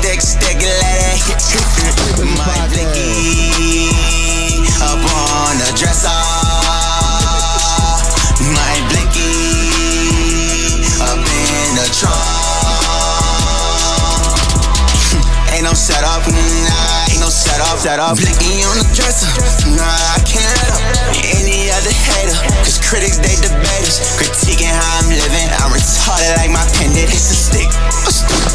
[0.00, 0.80] stick, stick, it
[1.20, 1.36] hit.
[2.40, 3.92] My blicky
[4.80, 6.08] up on the dresser.
[8.40, 9.28] My blicky
[11.04, 12.16] up in the trunk.
[15.52, 17.76] Ain't no setup, nah, ain't no setup.
[17.78, 18.16] setup.
[18.16, 19.28] Blicky on the dresser,
[19.76, 20.80] nah, I can't let up.
[21.36, 24.00] Any other hater, cause critics they debaters.
[24.16, 27.10] Critiquing how I'm living, I'm retarded like my pen did.
[27.10, 27.68] It's a stick,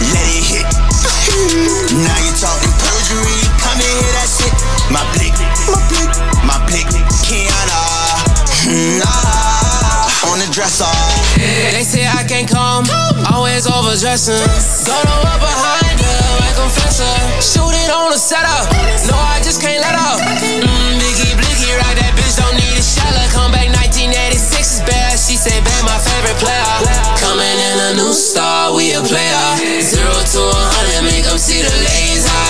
[0.01, 0.84] let it hit.
[1.35, 4.55] Now you talking perjury, come and hear that shit.
[4.87, 5.35] My blick,
[5.67, 6.11] my blick,
[6.47, 6.87] my blick,
[7.27, 7.81] Kiana,
[8.99, 10.87] nah, on the dresser.
[11.75, 12.87] They say I can't come,
[13.33, 14.39] always overdressing.
[14.87, 17.11] Don't know what behind her, my confessor.
[17.43, 18.71] Shoot it on the setup,
[19.11, 20.19] no, I just can't let up.
[20.19, 23.27] Mmm, Biggie Blicky, rock that bitch, don't need a shallow.
[23.35, 25.14] Come back 1986 is bad,
[25.85, 26.65] my favorite player.
[27.21, 29.45] Coming in a new star, we a player.
[29.79, 32.43] Zero to a hundred, make them see the laser.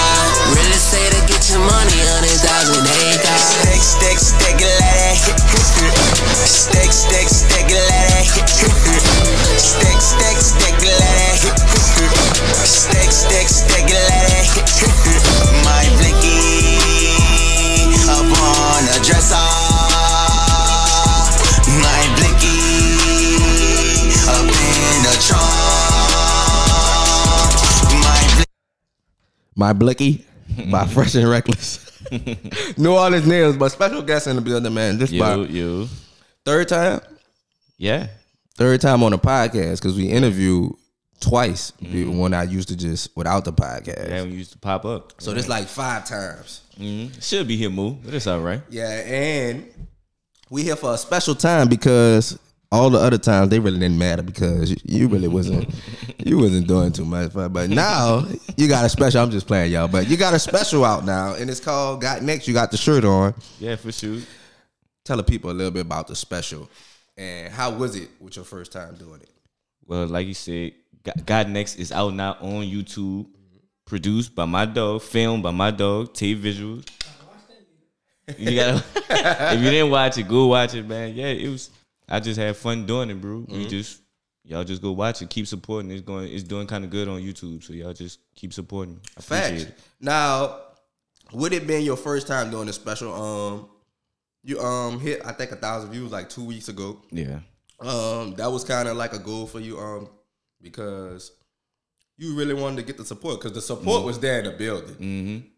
[0.55, 3.43] Real estate to get your money, hundred thousand acres.
[3.59, 4.79] Stick, stick, stick, let
[5.11, 5.37] it hit.
[6.47, 8.47] Stick, stick, stick, let it hit.
[9.59, 11.59] Stick, stick, stick, let it.
[11.59, 11.74] Stick,
[29.55, 30.25] My Blicky
[30.67, 31.81] my Fresh and Reckless.
[32.77, 34.97] New Orleans nails, but special guest in the building, man.
[34.97, 35.87] This You, my you.
[36.45, 37.01] third time,
[37.77, 38.07] Yeah.
[38.55, 40.71] third time on the podcast because we interviewed
[41.19, 44.07] twice when I used to just without the podcast.
[44.09, 45.13] Yeah, we used to pop up.
[45.19, 46.61] So this like five times.
[46.79, 47.23] Mhm.
[47.27, 48.61] Should be here, Moo, but it's all right.
[48.69, 49.65] Yeah, and
[50.49, 52.37] we here for a special time because
[52.71, 55.69] all the other times they really didn't matter because you- really wasn't
[56.25, 57.31] you wasn't doing too much.
[57.33, 58.25] But, but now
[58.57, 59.21] you got a special.
[59.21, 62.21] I'm just playing y'all, but you got a special out now, and it's called Got
[62.23, 62.47] Next.
[62.47, 63.33] You got the shirt on.
[63.59, 64.19] Yeah, for sure.
[65.03, 66.69] Tell the people a little bit about the special
[67.17, 69.29] and how was it with your first time doing it.
[69.85, 70.73] Well, like you said,
[71.03, 73.27] God- Got Next is out now on YouTube,
[73.85, 76.87] produced by my dog, filmed by my dog, T Visuals.
[78.39, 78.83] You gotta,
[79.53, 81.13] if you didn't watch it, go watch it, man.
[81.13, 81.69] Yeah, it was.
[82.09, 83.45] I just had fun doing it, bro.
[83.47, 84.01] We just
[84.43, 85.89] y'all just go watch it, keep supporting.
[85.91, 88.99] It's going, it's doing kind of good on YouTube, so y'all just keep supporting.
[89.17, 89.63] I appreciate Facts.
[89.63, 89.79] it.
[89.99, 90.59] Now,
[91.33, 93.13] would it been your first time doing a special?
[93.13, 93.69] Um,
[94.43, 97.01] you um hit I think a thousand views like two weeks ago.
[97.11, 97.39] Yeah,
[97.79, 100.07] Um, that was kind of like a goal for you, um,
[100.61, 101.31] because
[102.17, 104.05] you really wanted to get the support because the support Mm-hmm.
[104.05, 104.95] was there in the building,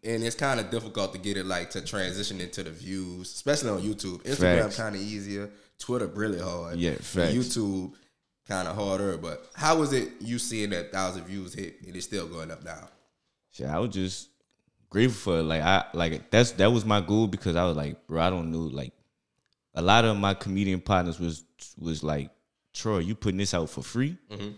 [0.02, 3.70] and it's kind of difficult to get it like to transition into the views, especially
[3.70, 4.22] on YouTube.
[4.24, 7.34] Instagram kind of easier, Twitter really hard, Yeah, facts.
[7.34, 7.92] YouTube
[8.46, 9.16] kind of harder.
[9.16, 12.64] But how was it you seeing that thousand views hit and it's still going up
[12.64, 12.88] now?
[13.52, 14.28] Shit, I was just
[14.90, 15.42] grateful for it.
[15.42, 18.50] like I like that's that was my goal because I was like, bro, I don't
[18.50, 18.58] know.
[18.58, 18.92] Like
[19.74, 21.44] a lot of my comedian partners was
[21.78, 22.30] was like,
[22.74, 24.16] Troy, you putting this out for free?
[24.30, 24.50] Mm-hmm.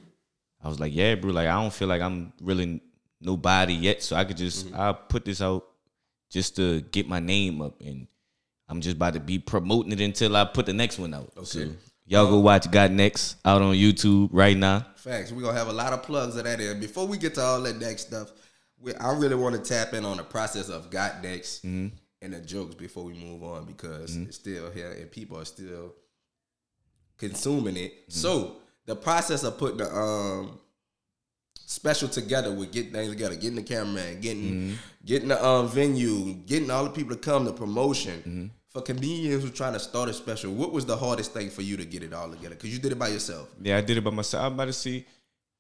[0.63, 1.33] I was like, yeah, bro.
[1.33, 2.81] Like I don't feel like I'm really
[3.21, 4.81] nobody yet, so I could just mm-hmm.
[4.81, 5.67] I'll put this out
[6.31, 8.07] just to get my name up, and
[8.71, 11.33] I'm just about to be promoting it until I put the next one out.
[11.45, 11.71] So
[12.07, 14.87] y'all go watch Got Next out on YouTube right now.
[14.95, 15.33] Facts.
[15.33, 16.79] We're gonna have a lot of plugs of that in.
[16.79, 18.31] Before we get to all that next stuff,
[18.81, 21.89] we, I really want to tap in on the process of got next mm-hmm.
[22.23, 24.29] and the jokes before we move on because mm-hmm.
[24.29, 25.95] it's still here and people are still
[27.19, 27.93] consuming it.
[27.93, 28.13] Mm-hmm.
[28.13, 30.61] So the process of putting the um
[31.55, 36.71] special together with getting things together, getting the cameraman, getting getting the um venue, getting
[36.71, 38.51] all the people to come, the promotion.
[38.71, 41.77] For comedians who trying to start a special, what was the hardest thing for you
[41.77, 42.55] to get it all together?
[42.55, 43.49] Because you did it by yourself.
[43.61, 44.45] Yeah, I did it by myself.
[44.45, 45.05] I'm about to see.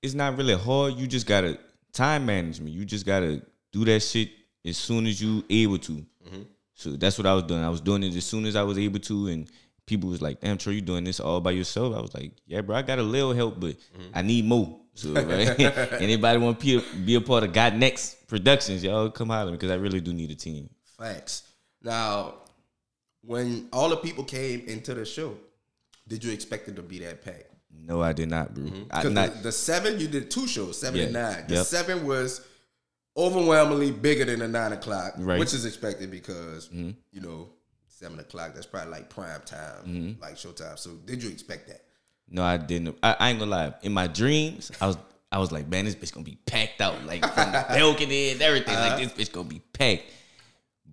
[0.01, 0.95] It's not really hard.
[0.95, 1.59] You just gotta
[1.93, 2.73] time management.
[2.73, 4.31] You just gotta do that shit
[4.65, 5.93] as soon as you able to.
[5.93, 6.43] Mm-hmm.
[6.75, 7.65] So that's what I was doing.
[7.65, 9.51] I was doing it as soon as I was able to, and
[9.87, 12.61] people was like, "Damn, Troy, you doing this all by yourself?" I was like, "Yeah,
[12.61, 14.11] bro, I got a little help, but mm-hmm.
[14.15, 15.61] I need more." So right?
[16.01, 19.75] anybody want to be a part of Got Next Productions, y'all come holler because I
[19.75, 20.71] really do need a team.
[20.97, 21.43] Facts.
[21.83, 22.35] Now,
[23.23, 25.37] when all the people came into the show,
[26.09, 27.45] did you expect it to be that packed?
[27.73, 28.65] No, I did not, bro.
[28.91, 29.35] I Because not.
[29.37, 31.45] the, the seven, you did two shows, seven and nine.
[31.47, 31.67] The Yep.
[31.67, 32.41] seven was
[33.17, 35.33] overwhelmingly bigger than the nine o'clock, Right.
[35.35, 35.39] Mm-hmm.
[35.41, 37.49] which is expected because you know
[37.89, 40.23] seven o'clock that's probably like prime time, Mm-hmm.
[40.23, 40.79] like showtime.
[40.79, 41.83] So, did you expect that?
[42.29, 42.97] No, I didn't.
[43.03, 43.75] I, I ain't gonna lie.
[43.83, 44.97] In my dreams, I was
[45.33, 48.43] I was like, man, this bitch gonna be packed out, like from the balcony and
[48.43, 48.75] everything.
[48.75, 50.05] Like this bitch gonna be packed.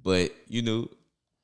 [0.03, 0.89] But you know,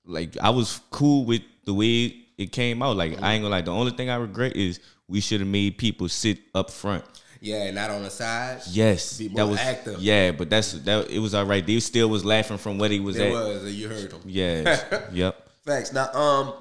[0.05, 2.97] like I was cool with the way it came out.
[2.97, 5.77] Like I ain't gonna like The only thing I regret is we should have made
[5.77, 7.03] people sit up front.
[7.41, 8.61] Yeah, not on the side.
[8.69, 9.99] Yes, Be more that was active.
[9.99, 11.09] Yeah, but that's that.
[11.09, 11.65] It was all right.
[11.65, 13.31] They still was laughing from what he was It at.
[13.33, 14.21] was, you heard him.
[14.25, 15.09] Yeah.
[15.11, 15.35] yep.
[15.65, 15.91] Facts.
[15.91, 16.53] Now, um,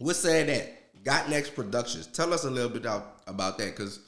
[0.00, 2.06] we're saying that Got Next Productions.
[2.06, 4.00] Tell us a little bit about, about that, because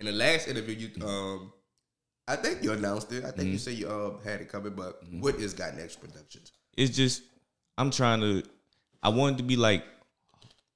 [0.00, 1.50] in the last interview, you um,
[2.26, 3.24] I think you announced it.
[3.24, 3.52] I think Mm-hmm.
[3.52, 6.52] you said you um had it coming, but what is Got Next Productions?
[6.76, 7.22] It's just
[7.78, 8.42] I'm trying to.
[9.02, 9.84] I wanted to be like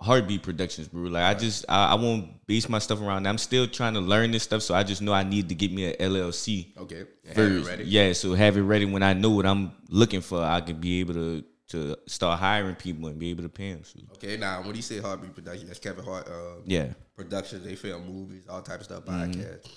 [0.03, 1.03] HartBeat Productions, bro.
[1.03, 3.25] Like I just I, I won't base my stuff around.
[3.25, 3.29] That.
[3.31, 5.73] I'm still trying to learn this stuff, so I just know I need to get
[5.73, 6.77] me an LLC.
[6.79, 7.67] Okay, have first.
[7.67, 7.85] it ready.
[7.85, 10.43] Yeah, so have it ready when I know what I'm looking for.
[10.43, 13.83] I can be able to to start hiring people and be able to pay them.
[13.85, 16.29] So, Okay, now when you say HartBeat Productions, that's Kevin Hart.
[16.29, 16.89] Uh, yeah.
[17.17, 17.65] productions.
[17.65, 19.41] They film movies, all type of stuff, Mm-hmm.
[19.41, 19.71] podcasts.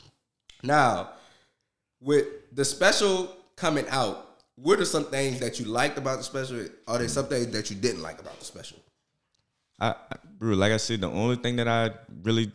[0.62, 1.12] Now,
[2.01, 6.66] with the special coming out, what are some things that you liked about the special?
[6.88, 8.78] Are there some things that you didn't like about the special?
[9.80, 11.92] I, I bro, like I said, the only thing that I
[12.24, 12.52] really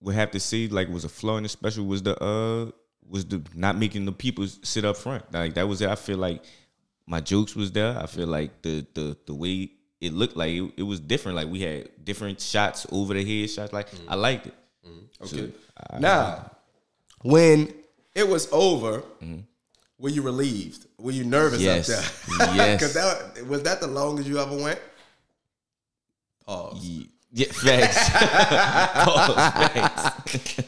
[0.00, 2.70] would have to say like was a flaw in the special was the uh
[3.08, 5.32] was the not making the people sit up front.
[5.32, 5.88] Like that was it.
[5.88, 6.42] I feel like
[7.06, 7.96] my jokes was there.
[7.98, 11.36] I feel like the the the way it looked like it, it was different.
[11.36, 13.72] Like we had different shots over the head shots.
[13.72, 14.20] Like I mm-hmm.
[14.20, 14.54] liked it.
[14.86, 15.38] Mm-hmm.
[15.38, 15.52] Okay.
[16.00, 16.50] now,
[17.22, 17.72] when
[18.14, 19.40] it was over, mm-hmm.
[20.00, 20.86] Were you relieved?
[20.98, 21.88] Were you nervous Yes.
[21.90, 21.96] up
[22.38, 22.54] there?
[22.56, 22.80] Yes.
[22.80, 24.80] Because that was that the longest you ever went?
[26.46, 26.84] Pause.
[26.84, 28.10] Ye- Yeah, facts.
[29.04, 30.60] Pause, facts.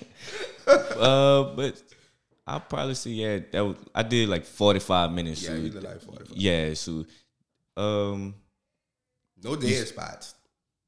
[0.97, 1.83] uh, but
[2.47, 3.39] I'll probably say yeah.
[3.53, 5.43] That was I did like forty five minutes.
[5.43, 6.37] Yeah, so- you did like 45.
[6.37, 7.05] Yeah, so
[7.77, 8.35] um,
[9.43, 10.35] No dead spots.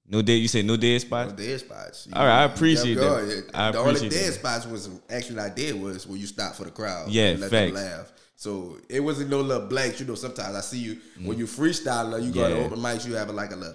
[0.07, 0.35] no dead.
[0.35, 1.33] You said no dead No spots.
[1.33, 2.07] dead spots.
[2.07, 3.45] You- All right, I you appreciate that.
[3.55, 4.33] I the only dead that.
[4.35, 7.11] spots was actually I did was when you stopped for the crowd.
[7.11, 8.13] Yeah, and let them laugh.
[8.45, 10.01] So it wasn't no little blanks.
[10.01, 12.51] You know, sometimes I see you when you freestyling, you go to.
[12.51, 12.57] Yeah.
[12.57, 12.73] Mm-hmm.
[12.75, 13.75] open mics, you have like a little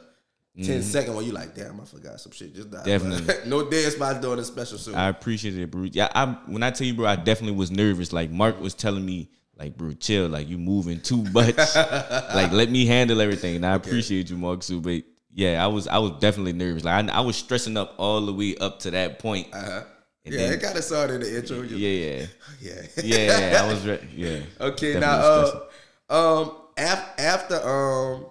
[0.63, 2.53] 10 second where you like, damn, I forgot some shit.
[2.53, 2.85] Just died.
[2.85, 3.33] Definitely.
[3.49, 4.93] no dead spots doing a special suit.
[4.93, 5.85] I appreciate it, bro.
[5.85, 8.13] Yeah, I when I tell you, bro, I definitely was nervous.
[8.13, 11.57] Like Mark was telling me, like, bro, chill, like you moving too much.
[11.75, 13.55] like, let me handle everything.
[13.55, 14.61] And I appreciate you, Mark.
[14.61, 15.01] So, but
[15.33, 16.83] yeah, I was I was definitely nervous.
[16.83, 19.47] Like I, I was stressing up all the way up to that point.
[19.51, 19.81] uh-huh.
[20.25, 21.61] And Yeah, then- it kind of started in the intro.
[21.61, 22.25] You- Yeah,
[22.61, 22.81] yeah.
[23.03, 23.63] yeah, yeah.
[23.63, 24.39] I was re- yeah.
[24.59, 25.61] Okay, now uh,
[26.09, 28.25] um af- after um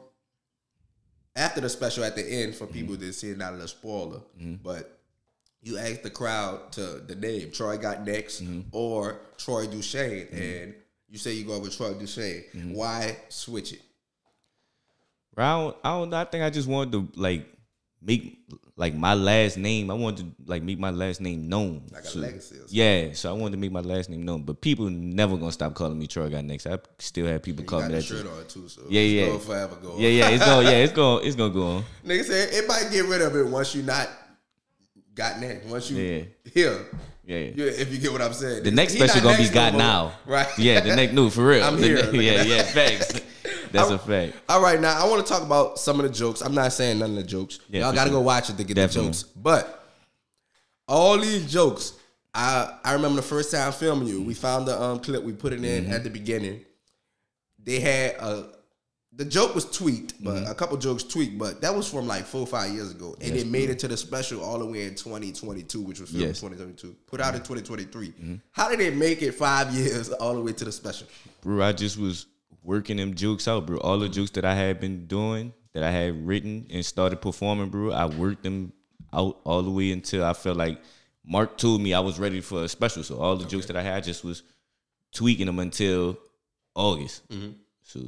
[1.34, 4.20] after the special at the end for people that see it not a spoiler,
[4.62, 5.00] but
[5.62, 8.42] you asked the crowd to the name Troy got next
[8.72, 10.74] or Troy Duchane, and
[11.08, 12.74] you say you go with Troy Duchane.
[12.74, 13.80] Why switch it?
[15.36, 16.16] I don't, I don't know.
[16.16, 17.46] I think I just wanted to like
[18.02, 18.38] make
[18.78, 19.90] like my last name.
[19.90, 21.82] I wanted to like make my last name known.
[21.92, 22.56] Like a legacy.
[22.68, 24.44] Yeah, so I wanted to make my last name known.
[24.44, 26.66] But people never gonna stop calling me Troy Got Next.
[26.66, 28.02] I still have people You call got me that.
[28.04, 29.26] shirt on too, so Yeah, yeah.
[29.26, 29.92] gonna forever go.
[29.92, 30.00] on.
[30.00, 30.66] Yeah, yeah, it's going.
[30.66, 31.24] Yeah, it's going.
[31.26, 31.84] It's gonna go on.
[32.06, 34.08] Nigga said it might get rid of it once you not
[35.14, 35.66] got next.
[35.66, 36.22] Once you Yeah.
[36.54, 36.86] here.
[37.26, 37.36] Yeah.
[37.56, 38.62] Yeah, if you get what I'm saying.
[38.62, 40.12] The next He special gonna be next got now.
[40.24, 40.46] Right.
[40.56, 41.62] Yeah, the next no for real.
[41.64, 42.10] I'm The here.
[42.12, 43.20] ne- yeah, yeah, facts.
[43.72, 44.34] That's a fact.
[44.48, 46.40] All right, now I want to talk about some of the jokes.
[46.40, 47.60] I'm not saying none of the jokes.
[47.68, 48.18] Yeah, Y'all got to sure.
[48.20, 49.08] go watch it to get Definitely.
[49.10, 49.22] the jokes.
[49.24, 49.84] But
[50.86, 51.92] all these jokes,
[52.34, 54.22] I I remember the first time filming you.
[54.22, 55.22] We found the um clip.
[55.22, 55.92] We put it in Mm-hmm.
[55.92, 56.64] at the beginning.
[57.62, 58.46] They had a
[59.12, 60.50] the joke was tweaked, but Mm-hmm.
[60.50, 63.34] a couple jokes tweaked, but that was from like four or five years ago, and
[63.36, 66.40] it made it to the special all the way in 2022, which was filmed Yes.
[66.42, 68.08] in 2022, put out in 2023.
[68.08, 68.34] Mm-hmm.
[68.52, 71.08] How did it make it five years all the way to the special?
[71.42, 72.26] bro, I just was
[72.68, 73.78] working them jokes out, bro.
[73.78, 77.70] All the jokes that I had been doing, that I had written and started performing,
[77.70, 78.74] bro, I worked them
[79.10, 80.78] out all the way until I felt like
[81.24, 83.02] Mark told me I was ready for a special.
[83.02, 84.42] So all the jokes that I had, I just was
[85.12, 86.18] tweaking them until
[86.74, 87.22] August.
[87.84, 88.00] So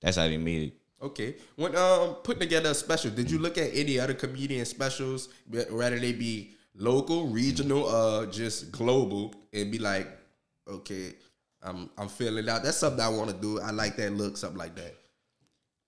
[0.00, 0.72] that's how they made it.
[1.02, 1.36] Okay.
[1.56, 5.98] When um putting together a special, did you look at any other comedian specials, whether
[5.98, 10.08] they be local, regional, uh, just global, and be like,
[10.66, 11.12] okay,
[11.62, 12.62] I'm I'm feeling out.
[12.64, 13.60] That's something I want to do.
[13.60, 14.94] I like that look, something like that.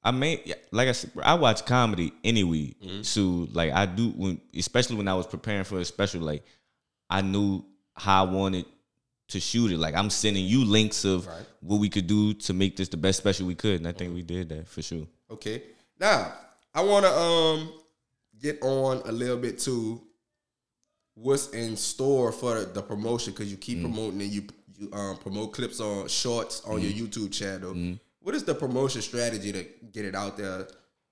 [0.02, 0.38] I mean,
[0.70, 2.74] like I said, I watch comedy anyway.
[3.02, 6.44] So like I do when, especially when I was preparing for a special, like
[7.08, 7.64] I knew
[7.96, 8.66] how I wanted
[9.28, 9.78] to shoot it.
[9.78, 11.46] Like I'm sending you links of Right.
[11.60, 14.14] what we could do to make this the best special we could, and I think
[14.14, 15.06] we did that for sure.
[15.30, 15.62] Okay.
[15.98, 16.34] Now
[16.74, 17.72] I want to um
[18.38, 20.02] get on a little bit to
[21.14, 24.42] what's in store for the promotion because you keep promoting and you
[24.84, 27.96] you um promote clips on shorts on your YouTube channel.
[28.20, 30.66] What is the promotion strategy to get it out there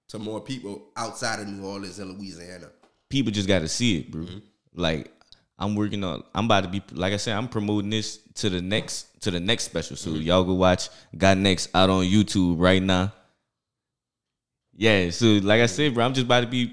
[0.09, 2.69] to more people outside of New Orleans and Louisiana?
[3.11, 4.27] People just got to see it, bro.
[4.75, 5.13] Like
[5.59, 6.23] I'm working on.
[6.35, 7.37] I'm about to be like I said.
[7.37, 9.97] I'm promoting this to the next to the next special.
[9.97, 13.13] So y'all go watch Got Next out on YouTube right now.
[14.75, 15.11] Yeah.
[15.11, 16.73] So like I said, bro, I'm just about to be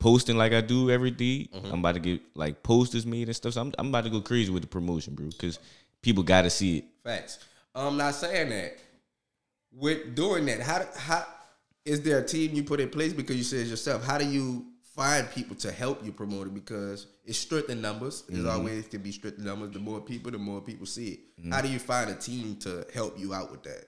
[0.00, 1.48] posting like I do every day.
[1.54, 1.72] Mm-hmm.
[1.72, 3.52] I'm about to get like posters made and stuff.
[3.54, 5.58] So I'm, I'm about to go crazy with the promotion, bro, because
[6.02, 6.84] people got to see it.
[7.04, 7.38] Facts.
[7.74, 8.76] I'm not saying that.
[9.72, 11.24] With doing that, how how
[11.84, 14.04] is there a team you put in place because you said it yourself?
[14.04, 14.66] How do you
[14.96, 16.54] find people to help you promote it?
[16.54, 18.24] Because it's strict in numbers.
[18.28, 18.48] It's Mm-hmm.
[18.50, 19.70] always can be strict in numbers.
[19.70, 21.20] The more people, the more people see it.
[21.40, 21.52] Mm-hmm.
[21.52, 23.84] How do you find a team to help you out with that?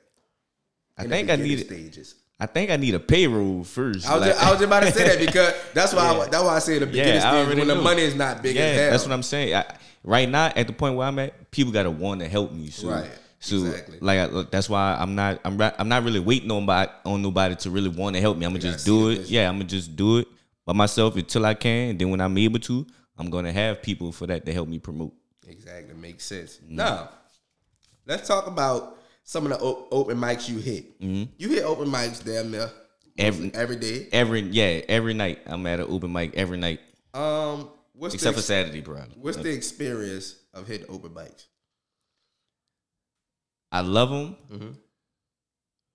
[0.97, 2.15] I in think I need stages.
[2.39, 4.09] I think I need a payroll first.
[4.09, 6.45] I was, like- just, I was about to say that because that's why I, that's
[6.45, 7.83] why I say the beginning Yeah, stage when the knew.
[7.83, 9.55] money is not big yeah, that's what I'm saying.
[9.57, 9.65] I,
[10.05, 12.71] right now, at the point where I'm at, people gotta want to help me.
[12.71, 13.99] So, Right, So, exactly.
[14.01, 15.41] like, I, that's why I'm not.
[15.45, 15.61] I'm.
[15.61, 18.47] I'm not really waiting on by, on nobody to really want to help me.
[18.47, 19.29] I'm gonna just do it.
[19.29, 20.29] Yeah, I'm gonna just do it
[20.65, 21.91] by myself until I can.
[21.91, 22.87] And then when I'm able to,
[23.19, 25.13] I'm gonna have people for that to help me promote.
[25.47, 26.57] Exactly, makes sense.
[26.65, 26.77] Mm-hmm.
[26.77, 27.11] Now,
[28.07, 30.87] let's talk about some of the o- open mics you hit.
[31.01, 32.71] You hit open mics damn near
[33.19, 33.27] Mm-hmm.
[33.27, 34.09] Every- every day.
[34.11, 36.81] Every yeah, every night I'm at an open mic every night
[37.13, 37.69] Um,
[38.03, 39.03] what's except the for Saturday, bro.
[39.21, 41.47] what's the experience of hitting open mics?
[43.71, 44.71] I love them, Mm-hmm.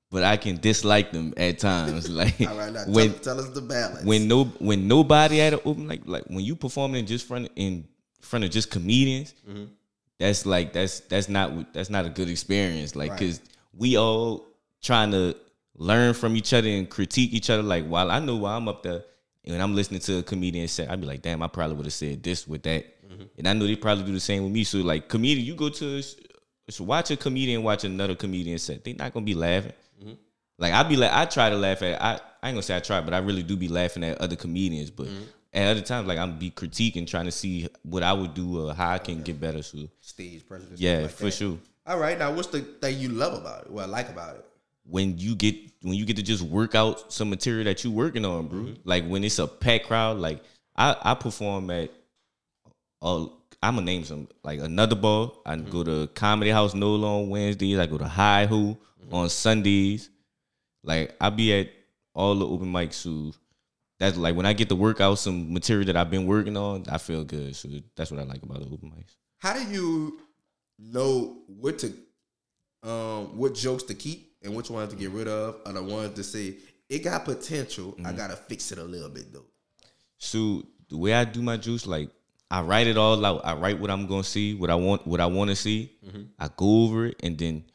[0.10, 2.10] but I can dislike them at times.
[2.22, 4.04] Like All right, now when tell, tell us the balance.
[4.06, 7.50] when no when nobody at an open like like when you performing in just front
[7.56, 7.88] in
[8.22, 9.66] front of just comedians, Mm-hmm.
[10.20, 12.96] that's like that's that's not that's not a good experience.
[12.96, 13.20] Like Right.
[13.20, 13.42] because
[13.74, 14.48] we all
[14.82, 15.36] trying to
[15.76, 17.62] learn from each other and critique each other.
[17.62, 19.04] Like while I know while I'm up there
[19.48, 21.94] and I'm listening to a comedian say, I'd be like, damn, I probably would have
[21.94, 23.24] said this with that, Mm-hmm.
[23.38, 24.66] and I know they probably do the same with me.
[24.66, 26.02] So like comedian, you go to
[26.70, 29.72] so watch a comedian watch another comedian set, they're not gonna be laughing.
[30.02, 30.14] Mm-hmm.
[30.58, 32.80] Like I be like I try to laugh at I I ain't gonna say I
[32.82, 34.92] try, but I really do be laughing at other comedians.
[34.92, 35.24] But Mm-hmm.
[35.54, 38.74] at other times, like I'm be critiquing, trying to see what I would do or
[38.74, 39.64] how I can get better.
[39.64, 40.80] So stage presence.
[40.82, 41.32] yeah, like for that.
[41.32, 41.58] sure.
[41.86, 43.72] All right, now what's the thing you love about it?
[43.72, 44.46] What I like about it?
[44.90, 48.26] When you get when you get to just work out some material that you working
[48.26, 48.60] on, bro.
[48.60, 48.74] Mm-hmm.
[48.84, 50.42] Like when it's a packed crowd, like
[50.76, 51.92] I I perform at
[53.02, 53.26] uh
[53.62, 55.42] I'm gonna name some like another ball.
[55.46, 55.70] I Mm-hmm.
[55.72, 57.80] go to Comedy House NOLA on Wednesdays.
[57.80, 59.14] I go to Hi-Ho Mm-hmm.
[59.16, 60.10] on Sundays.
[60.84, 61.70] Like I be at
[62.14, 62.94] all the open mics.
[62.96, 63.34] So
[64.00, 66.86] that's like when I get to work out some material that I've been working on,
[66.90, 67.56] I feel good.
[67.56, 69.16] So that's what I like about the open mics.
[69.40, 70.20] How do you
[70.80, 71.94] know what to
[72.84, 76.16] um what jokes to keep and which ones to get rid of, and the ones
[76.16, 76.56] to say
[76.90, 77.94] it got potential.
[78.00, 78.18] I Mm-hmm.
[78.18, 79.46] gotta fix it a little bit though.
[80.18, 82.10] So the way I do my juice, like
[82.50, 83.42] I write it all out.
[83.46, 85.92] I write what I'm gonna see, what I want, what I want to see.
[86.40, 87.66] I go over it, and then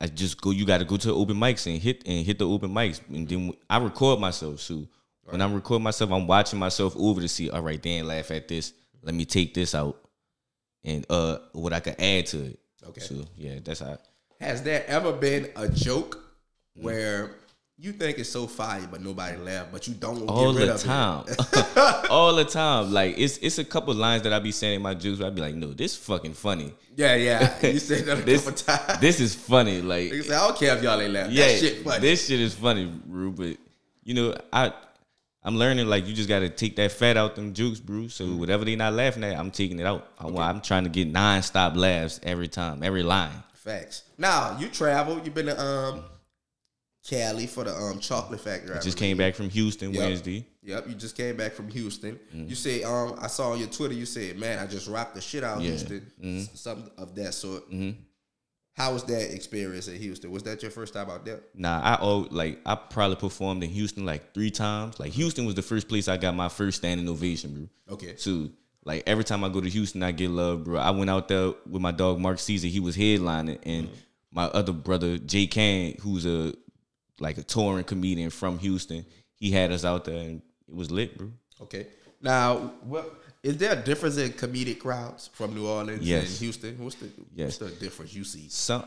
[0.00, 0.50] I just go.
[0.50, 3.00] You got to go to the open mics and hit and hit the open mics,
[3.08, 4.60] and then I record myself.
[4.60, 4.88] So
[5.22, 7.48] when I'm recording myself, I'm watching myself over to see.
[7.48, 8.72] All right, Dan, laugh at this.
[9.02, 9.96] Let me take this out,
[10.82, 12.58] and uh, what I can add to it.
[12.88, 13.00] Okay.
[13.00, 13.98] So yeah, that's how.
[14.44, 16.22] Has there ever been a joke
[16.74, 17.32] where
[17.76, 20.74] you think it's so fire but nobody laugh, but you don't all get rid the
[20.74, 22.10] of time, it?
[22.10, 22.92] all the time.
[22.92, 25.18] Like it's it's a couple lines that I be saying in my jokes.
[25.18, 26.72] Where I be like, no, this fucking funny.
[26.96, 27.54] yeah, yeah.
[27.68, 29.00] You said that a This couple times.
[29.00, 29.80] this is funny.
[29.82, 31.30] Like I don't care if y'all ain't laugh.
[31.30, 32.00] yeah, that shit funny.
[32.00, 33.30] this shit is funny, bro.
[33.30, 33.56] But
[34.04, 34.72] you know, I
[35.42, 38.06] I'm learning like you just gotta take that fat out them jukes, bro.
[38.08, 38.38] So Mm-hmm.
[38.38, 40.06] whatever they not laughing at, I'm taking it out.
[40.18, 43.42] I, am trying to get non-stop laughs every time, every line.
[43.64, 44.02] Facts.
[44.18, 45.20] Now you travel.
[45.24, 46.04] You've been to um
[47.08, 48.76] Cali for the um chocolate factory.
[48.76, 50.00] I Just came back from Houston Yep.
[50.02, 50.46] Wednesday.
[50.62, 52.18] Yep, you just came back from Houston.
[52.34, 52.48] Mm-hmm.
[52.48, 53.92] You say, um, I saw on your Twitter.
[53.94, 55.72] You said, "Man, I just rocked the shit out of Yeah.
[55.72, 55.88] Mm-hmm.
[56.22, 57.64] Houston." S- Something of that sort.
[58.76, 60.30] How was that experience in Houston?
[60.32, 61.40] Was that your first time out there?
[61.54, 64.98] Nah, I oh like I probably performed in Houston like three times.
[64.98, 67.54] Like Houston was the first place I got my first standing ovation,
[67.86, 67.94] bro.
[67.94, 68.16] Okay.
[68.16, 68.48] So
[68.84, 70.78] like every time I go to Houston, I get love, bro.
[70.78, 72.68] I went out there with my dog Mark Caesar.
[72.68, 73.94] He was headlining, and mm-hmm.
[74.32, 76.54] my other brother Jay Can, who's a
[77.20, 81.16] like a touring comedian from Houston, he had us out there, and it was lit,
[81.16, 81.30] bro.
[81.62, 81.86] Okay.
[82.20, 86.28] Now, what is there a difference in comedic crowds from New Orleans Yes.
[86.28, 86.78] and Houston?
[86.82, 87.60] What's the Yes.
[87.60, 88.48] what's the difference you see?
[88.48, 88.86] Some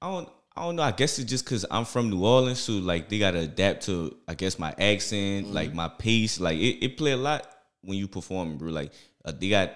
[0.00, 0.82] I don't I don't know.
[0.82, 4.16] I guess it's just because I'm from New Orleans, so like they gotta adapt to
[4.26, 5.54] I guess my accent, mm-hmm.
[5.54, 6.40] like my pace.
[6.40, 7.46] Like it, it play a lot
[7.82, 8.70] when you perform, bro.
[8.70, 8.92] Like
[9.24, 9.72] uh, they got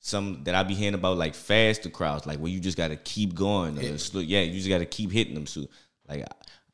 [0.00, 3.34] some that I be hearing about like faster crowds, like where you just gotta keep
[3.34, 3.78] going.
[3.78, 5.46] Or slow, yeah, you just gotta keep hitting them.
[5.46, 5.66] So
[6.08, 6.24] like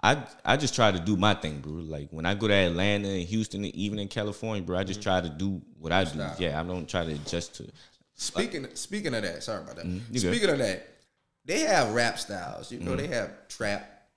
[0.02, 1.72] I I just try to do my thing, bro.
[1.72, 5.02] Like when I go to Atlanta and Houston and even in California, bro, I just
[5.02, 6.24] try to do what I do.
[6.38, 7.66] Yeah, I don't try to adjust to.
[8.14, 9.86] Speaking speaking of that, sorry about that.
[9.86, 10.14] Mm-hmm.
[10.14, 10.32] you good.
[10.34, 10.86] Speaking of that,
[11.44, 12.70] they have rap styles.
[12.72, 13.00] You know, Mm-hmm.
[13.00, 14.08] they have trap,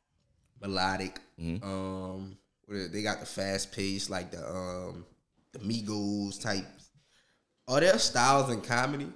[0.61, 1.19] melodic.
[1.41, 2.91] Um, what is it?
[2.93, 5.05] they got the fast pace, like the um
[5.53, 6.65] the Migos type.
[7.69, 9.07] Oh, are there styles in comedy?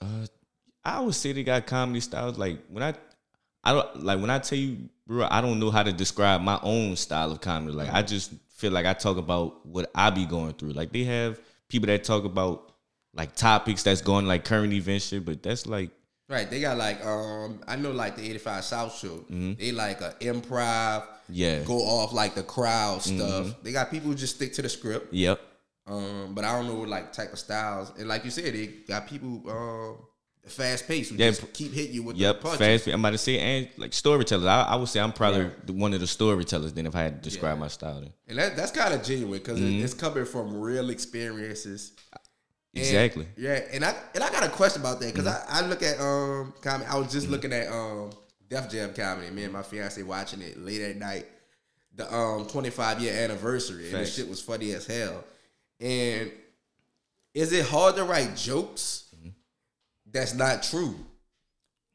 [0.00, 0.26] Uh,
[0.84, 2.38] I would say they got comedy styles.
[2.38, 2.94] Like when I,
[3.64, 6.60] I don't like when I tell you, bro, I don't know how to describe my
[6.62, 7.72] own style of comedy.
[7.72, 10.72] Like I just feel like I talk about what I be going through.
[10.72, 12.72] Like they have people that talk about
[13.14, 15.90] like topics that's going like current event shit, but that's like
[16.28, 19.08] Right, they got like um I know like the 85 South show.
[19.08, 19.54] Mm-hmm.
[19.58, 21.62] They like a improv, Yeah.
[21.64, 23.16] go off like the crowd mm-hmm.
[23.16, 23.62] stuff.
[23.62, 25.12] They got people who just stick to the script.
[25.12, 25.40] yep.
[25.90, 27.92] Um, but I don't know what like type of styles.
[27.98, 29.96] And like you said, they got people um
[30.46, 32.86] fast paced who Yeah, just keep hitting you with Yep, fast.
[32.88, 34.46] I'm about to say, and like storytellers.
[34.46, 36.72] I, I would say I'm probably the, one of the storytellers.
[36.72, 37.60] Then, if I had to describe Yeah.
[37.60, 38.12] my style, then.
[38.28, 39.84] And that, that's kind of genuine because Mm-hmm.
[39.84, 41.92] it's coming from real experiences.
[42.72, 43.26] And- exactly.
[43.36, 46.00] yeah, and I and I got a question about that because I, I look at
[46.00, 46.88] um comedy.
[46.88, 48.10] I was just looking at um
[48.48, 49.30] Def Jam comedy.
[49.30, 51.26] Me and my fiance watching it late at night.
[51.96, 55.24] The um 25 year anniversary and the shit was funny as hell.
[55.80, 56.30] And
[57.34, 59.30] is it hard to write jokes Mm-hmm.
[60.10, 60.94] that's not true?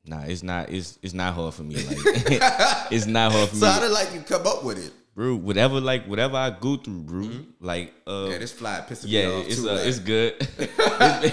[0.08, 0.70] Nah, it's not.
[0.70, 1.75] It's it's not hard for me.
[1.75, 1.98] Like
[2.92, 3.62] it's not hard for me.
[3.62, 4.92] So how did like you come up with it?
[5.15, 5.34] bro.
[5.36, 7.30] Whatever, like whatever I go through, bro.
[7.60, 8.32] Like, uh, Mm-hmm.
[8.34, 9.70] Yeah, this fly pissing me off it's too.
[9.70, 10.39] uh, like, it's good.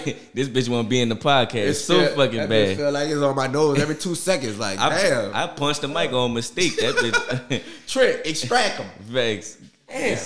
[0.05, 1.55] this, this bitch want to be in the podcast.
[1.69, 2.77] it's so feel- fucking that bitch bad.
[2.79, 4.59] Feel like it's on my nose every two seconds.
[4.59, 6.77] Like I, damn, I punched the mic on mistake.
[6.77, 7.63] That bitch.
[7.89, 8.87] trick, extract them.
[9.01, 9.59] Vex.
[9.89, 10.19] Damn.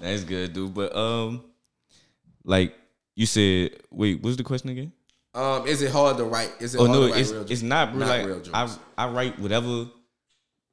[0.00, 0.74] That's good, dude.
[0.74, 1.42] But um,
[2.46, 2.74] like
[3.14, 4.92] you said, wait, what's the question again?
[5.34, 6.50] Um, is it hard to write?
[6.60, 7.98] Is it Oh hard no, to write it's it's not, bro.
[8.00, 8.78] Not like real jokes.
[8.96, 9.86] I I write whatever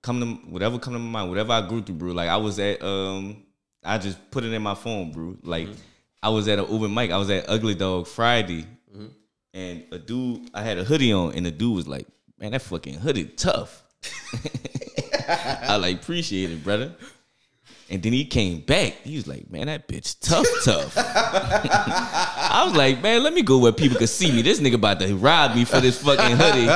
[0.02, 2.14] come to whatever come to my mind, whatever I grew through, bro.
[2.14, 3.44] Like I was at um,
[3.84, 5.36] I just put it in my phone, bro.
[5.44, 5.80] Like Mm-hmm.
[6.22, 7.12] I was at an open mic.
[7.12, 8.66] I was at Ugly Dog Friday,
[8.96, 9.08] Mm-hmm.
[9.54, 12.08] and a dude I had a hoodie on, and the dude was like,
[12.40, 13.84] "Man, that fucking hoodie tough."
[15.28, 16.94] I like appreciate it, brother.
[17.90, 18.94] And then he came back.
[19.04, 23.58] He was like, "Man, that bitch tough, tough." I was like, "Man, let me go
[23.60, 24.42] where people can see me.
[24.42, 26.70] This nigga about to rob me for this fucking hoodie."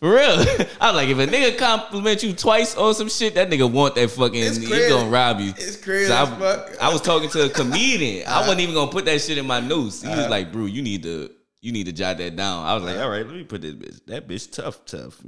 [0.00, 0.20] For real.
[0.80, 3.94] I was like, if a nigga compliment you twice on some shit, that nigga want
[3.96, 4.42] that fucking.
[4.42, 5.50] It's He gonna rob you.
[5.50, 6.82] It's crazy So I, fuck.
[6.82, 8.26] I was talking to a comedian.
[8.26, 10.00] I wasn't even gonna put that shit in my notes.
[10.00, 11.30] He was uh, like, "Bro, you need to."
[11.62, 12.64] You need to jot that down.
[12.64, 14.00] I was like, all right, let me put this bitch.
[14.06, 15.20] That bitch tough, tough.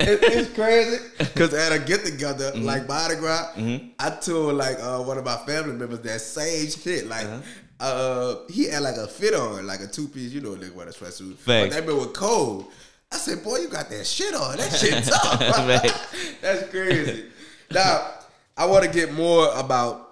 [0.00, 2.64] It's crazy because at a get together, Mm-hmm.
[2.64, 3.52] like Mardi Gras,
[3.98, 7.06] I told like uh, one of my family members that same shit.
[7.08, 7.84] Like, Uh-huh.
[7.84, 10.32] uh he had like a fit on, like a two piece.
[10.32, 11.38] You know, nigga wear a sweatsuit.
[11.44, 12.70] But that bit was cold.
[13.10, 14.56] I said, boy, you got that shit on.
[14.56, 15.38] That shit tough.
[16.40, 17.26] That's crazy.
[17.72, 18.10] now,
[18.56, 20.08] I want to get more about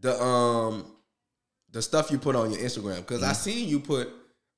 [0.00, 0.86] the um
[1.72, 3.30] the stuff you put on your Instagram because Mm-hmm.
[3.30, 4.08] I seen you put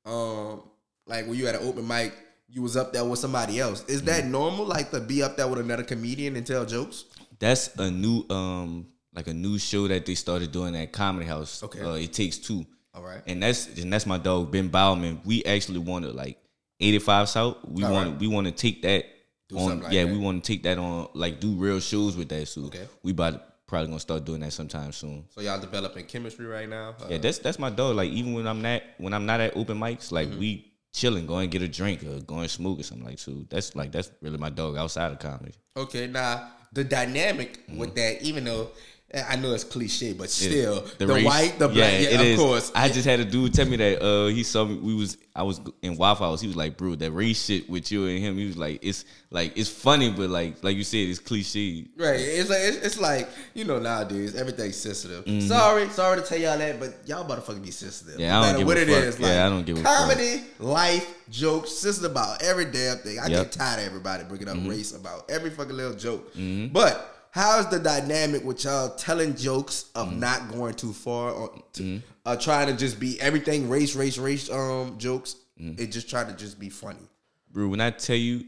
[0.05, 0.63] um
[1.07, 2.15] like when you had an open mic,
[2.49, 3.85] you was up there with somebody else.
[3.87, 4.33] Is that Mm-hmm.
[4.33, 4.65] normal?
[4.67, 7.05] Like to be up there with another comedian and tell jokes?
[7.39, 11.63] That's a new um like a new show that they started doing at Comedy House.
[11.63, 11.81] Okay.
[11.81, 12.65] Uh, it takes two.
[12.95, 13.21] All right.
[13.27, 15.21] And that's and that's my dog Ben Bauman.
[15.25, 16.39] We actually want to like
[16.81, 17.57] 85 South.
[17.67, 18.19] We want right.
[18.21, 19.05] we want to take that
[19.49, 20.13] Do on like yeah, that.
[20.13, 22.47] we want to take that on like do real shows with that.
[22.49, 22.87] So Okay.
[23.03, 25.25] we about probably gonna start doing that sometime soon.
[25.31, 26.95] So y'all developing chemistry right now?
[27.01, 27.97] Uh, Yeah, that's that's my dog.
[27.97, 30.39] Like even when I'm not when I'm not at open mics, like Mm-hmm.
[30.39, 33.47] we chilling, going get a drink or going smoke or something like too.
[33.49, 35.55] That's like that's really my dog outside of comedy.
[35.75, 38.69] Okay, now the dynamic with that, even though
[39.15, 42.39] I know it's cliche, but still, the, race- white, the black, yeah, it of is.
[42.39, 42.73] course.
[42.75, 44.77] I just had a dude tell me that uh he saw me.
[44.77, 46.41] We was I was in Waffle House.
[46.41, 48.37] He was like, bro, that race shit with you and him.
[48.39, 51.87] He was like, it's like it's funny, but like like you said, it's cliche.
[51.97, 52.21] Right.
[52.21, 55.25] It's like it's, it's like you know nowadays everything's sensitive.
[55.27, 55.47] Mm-hmm.
[55.47, 58.19] Sorry, sorry to tell y'all that, but y'all about to fucking be sensitive.
[58.19, 59.05] Yeah, I don't matter give what a it fuck.
[59.05, 59.21] is.
[59.21, 59.97] Yeah, Like, I don't give a fuck.
[59.99, 63.19] comedy, life, jokes, sensitive about every damn thing.
[63.19, 63.31] I Yep.
[63.31, 63.43] Mm-hmm.
[63.43, 66.31] get tired of everybody bringing up race about every fucking little joke.
[66.73, 70.21] But how's the dynamic with y'all telling jokes of Mm-hmm.
[70.21, 74.51] not going too far or to, uh, trying to just be everything race, race, race
[74.51, 75.37] um jokes?
[75.61, 75.83] Mm-hmm.
[75.83, 77.09] It just try to just be funny.
[77.51, 78.45] Bro, when I tell you,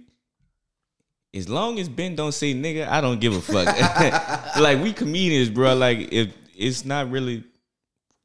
[1.35, 3.67] as long as Ben don't say nigga, I don't give a fuck.
[4.61, 5.75] like we comedians, bro.
[5.75, 7.43] Like if it's not really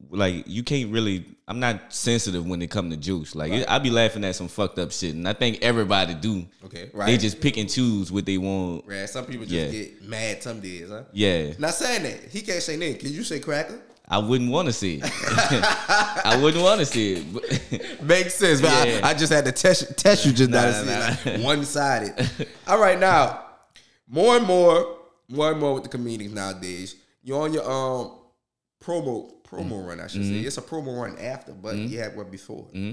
[0.08, 1.24] like you can't really.
[1.48, 4.46] I'm not sensitive when it come to juice Like it, I be laughing at some
[4.46, 6.46] fucked up shit, and I think everybody do.
[6.64, 8.86] Okay, right They just pick and choose what they want.
[8.86, 9.08] Right.
[9.08, 9.68] Some people just Yeah.
[9.82, 11.02] get mad some days, huh?
[11.12, 12.30] Yeah, Not saying that.
[12.30, 13.00] He can't say nigga.
[13.00, 13.80] Can you say cracker?
[14.06, 15.04] I wouldn't want to see it.
[16.24, 18.02] I wouldn't want to see it.
[18.02, 19.00] Makes sense, but Yeah.
[19.02, 21.32] I, I just had to test test you just now Nah, see nah.
[21.36, 22.30] like one sided.
[22.68, 23.44] All right, now
[24.08, 26.94] more and more, more and more with the comedians nowadays.
[27.24, 28.12] You're on your um
[28.82, 29.86] promo promo mm-hmm.
[29.86, 30.40] run, I should Mm-hmm.
[30.40, 30.46] say.
[30.46, 31.92] It's a promo run after, but mm-hmm.
[31.92, 32.66] you had one before.
[32.74, 32.92] Mm-hmm.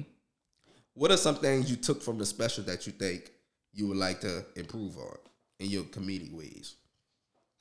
[0.93, 3.31] What are some things you took from the special that you think
[3.73, 5.17] you would like to improve on
[5.59, 6.75] in your comedic ways?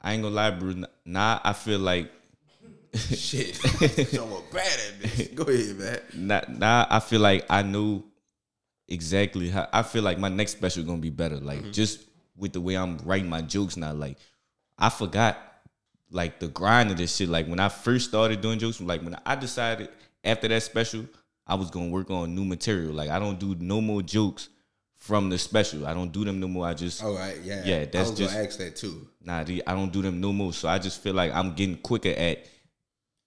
[0.01, 0.85] I ain't gonna lie, bro.
[1.05, 2.11] Now I feel like
[2.97, 5.29] Shit, so bad at this.
[5.29, 6.01] Go ahead, man.
[6.15, 8.05] now, now I feel like I know
[8.89, 11.37] exactly how I feel like my next special gonna be better.
[11.37, 12.01] Like just
[12.37, 13.93] with the way I'm writing my jokes now.
[13.93, 14.17] Like
[14.79, 15.39] I forgot
[16.11, 17.29] like the grind of this shit.
[17.29, 19.89] Like when I first started doing jokes, like when I decided
[20.25, 21.07] after that special,
[21.47, 22.93] I was gonna work on new material.
[22.93, 24.49] Like I don't do no more jokes
[24.99, 25.87] from the special.
[25.87, 26.67] I don't do them no more.
[26.67, 29.09] I just All right, yeah, Yeah, that's I was just- gonna ask that too.
[29.23, 30.53] Nah, I don't do them no more.
[30.53, 32.47] So I just feel like I'm getting quicker at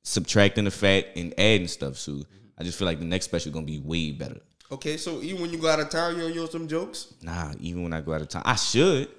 [0.03, 1.97] subtracting the fat and adding stuff.
[1.97, 2.23] So
[2.57, 4.39] I just feel like the next special gonna be way better.
[4.71, 7.13] Okay, so even when you go out of town, you don't use some jokes.
[7.21, 9.09] Nah, even when I go out of town, I should,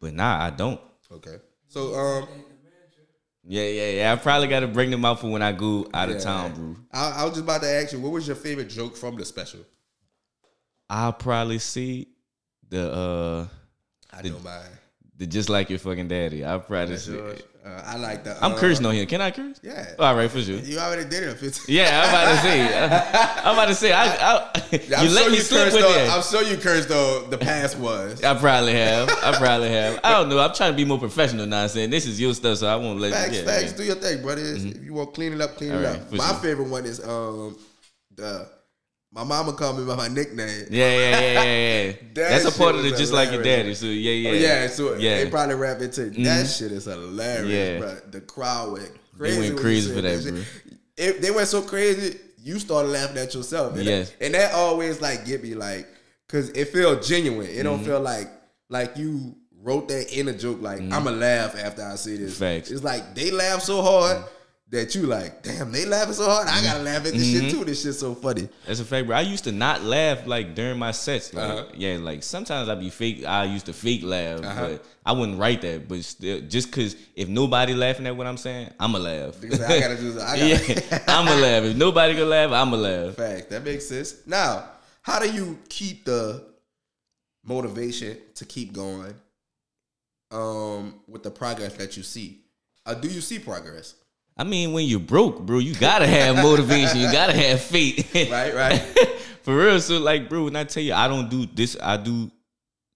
[0.00, 0.80] but nah, I don't.
[1.10, 2.28] Okay, so um,
[3.46, 4.12] Yeah, yeah, yeah.
[4.12, 6.76] I probably got to bring them out for when I go out of town, bro.
[6.92, 9.24] I, I was just about to ask you, what was your favorite joke from the
[9.24, 9.60] special?
[10.88, 12.08] I'll probably see
[12.68, 13.46] the uh
[14.10, 14.62] I don't know mine.
[15.26, 16.44] Just like your fucking daddy.
[16.44, 18.36] I'll probably That's Uh, I like the.
[18.44, 19.06] I'm uh, cursing on here.
[19.06, 19.58] Can I curse?
[19.62, 19.94] Yeah.
[19.98, 20.56] All right, for sure.
[20.56, 21.34] You already did it.
[21.38, 21.74] 15.
[21.74, 23.40] Yeah, I'm about to say.
[23.48, 23.92] I'm about to say.
[23.92, 25.92] I, I I'm you let sure me you slip with though.
[25.94, 26.10] that.
[26.10, 27.22] I'm sure you cursed though.
[27.22, 28.22] The past was.
[28.22, 29.08] I probably have.
[29.08, 29.98] I probably have.
[30.04, 30.38] I don't know.
[30.40, 31.62] I'm trying to be more professional now.
[31.62, 33.70] I'm saying this is your stuff, so I won't let Facts, yeah, facts.
[33.72, 33.76] yeah.
[33.78, 34.42] Do your thing, brother.
[34.44, 36.12] If you want to clean it up, clean it All right, up.
[36.12, 36.36] My sure.
[36.40, 37.56] favorite one is um
[38.14, 38.46] the
[39.14, 40.66] my mama called me by my nickname.
[40.70, 41.92] Yeah, yeah, yeah, yeah, yeah.
[42.14, 43.74] That That's a part of was just like your daddy.
[43.74, 45.22] So yeah, yeah, Oh, yeah, so yeah.
[45.24, 46.10] they probably rap it too.
[46.10, 47.78] That shit is hilarious, Yeah.
[47.78, 47.96] bro.
[48.10, 49.38] The crowd went crazy.
[49.40, 50.34] went crazy for that, shit.
[50.34, 51.20] bro.
[51.20, 53.74] They went so crazy, you started laughing at yourself.
[53.76, 54.10] And Yes.
[54.10, 55.86] that, and that always like get me like,
[56.28, 57.46] cause it feel genuine.
[57.46, 57.62] It Mm-hmm.
[57.64, 58.28] don't feel like
[58.68, 60.60] like you wrote that in a joke.
[60.60, 62.34] Like I'ma laugh after I see this.
[62.34, 62.44] Mm-hmm.
[62.58, 62.70] Facts.
[62.72, 64.24] It's like they laugh so hard.
[64.74, 66.48] That you like, damn, they laughing so hard.
[66.48, 67.40] I gotta laugh at this Mm-hmm.
[67.48, 67.64] shit too.
[67.64, 68.48] This shit's so funny.
[68.66, 69.16] That's a fact, bro.
[69.16, 71.32] I used to not laugh like during my sets.
[71.32, 71.64] Like, Uh-huh.
[71.76, 73.24] Yeah, like sometimes I'd be fake.
[73.24, 74.60] I used to fake laugh, Uh-huh.
[74.70, 75.86] but I wouldn't write that.
[75.86, 79.40] But still, just cause if nobody laughing at what I'm saying, I'ma laugh.
[79.40, 80.20] Because I gotta do.
[80.20, 80.74] I gotta.
[80.90, 81.62] yeah, I'ma laugh.
[81.62, 83.14] If nobody gonna laugh, I'ma laugh.
[83.14, 83.50] Fact.
[83.50, 84.26] That makes sense.
[84.26, 84.68] Now,
[85.02, 86.44] how do you keep the
[87.44, 89.14] motivation to keep going
[90.32, 92.40] um with the progress that you see?
[92.86, 93.94] Uh, do you see progress?
[94.36, 96.98] I mean, when you're broke, bro, you gotta have motivation.
[97.00, 98.12] you gotta have faith.
[98.30, 98.80] Right, right.
[99.42, 99.78] For real.
[99.80, 102.30] So, like, bro, when I tell you I don't do this, I do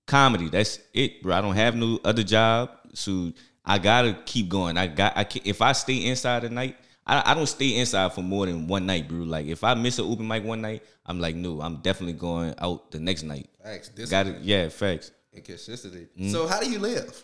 [0.07, 0.49] comedy.
[0.49, 1.35] That's it, bro.
[1.37, 3.33] I don't have no other job, so
[3.65, 4.77] I gotta keep going.
[4.77, 5.17] I got.
[5.17, 8.47] I can, if I stay inside at night, I, I don't stay inside for more
[8.47, 9.19] than one night, bro.
[9.19, 12.55] Like, if I miss an open mic one night, I'm like, no, I'm definitely going
[12.59, 13.49] out the next night.
[13.63, 13.91] Facts.
[14.11, 14.41] Got it?
[14.43, 15.13] Yeah, facts.
[15.33, 16.09] and consistency.
[16.19, 16.31] Mm-hmm.
[16.31, 17.23] So how do you live?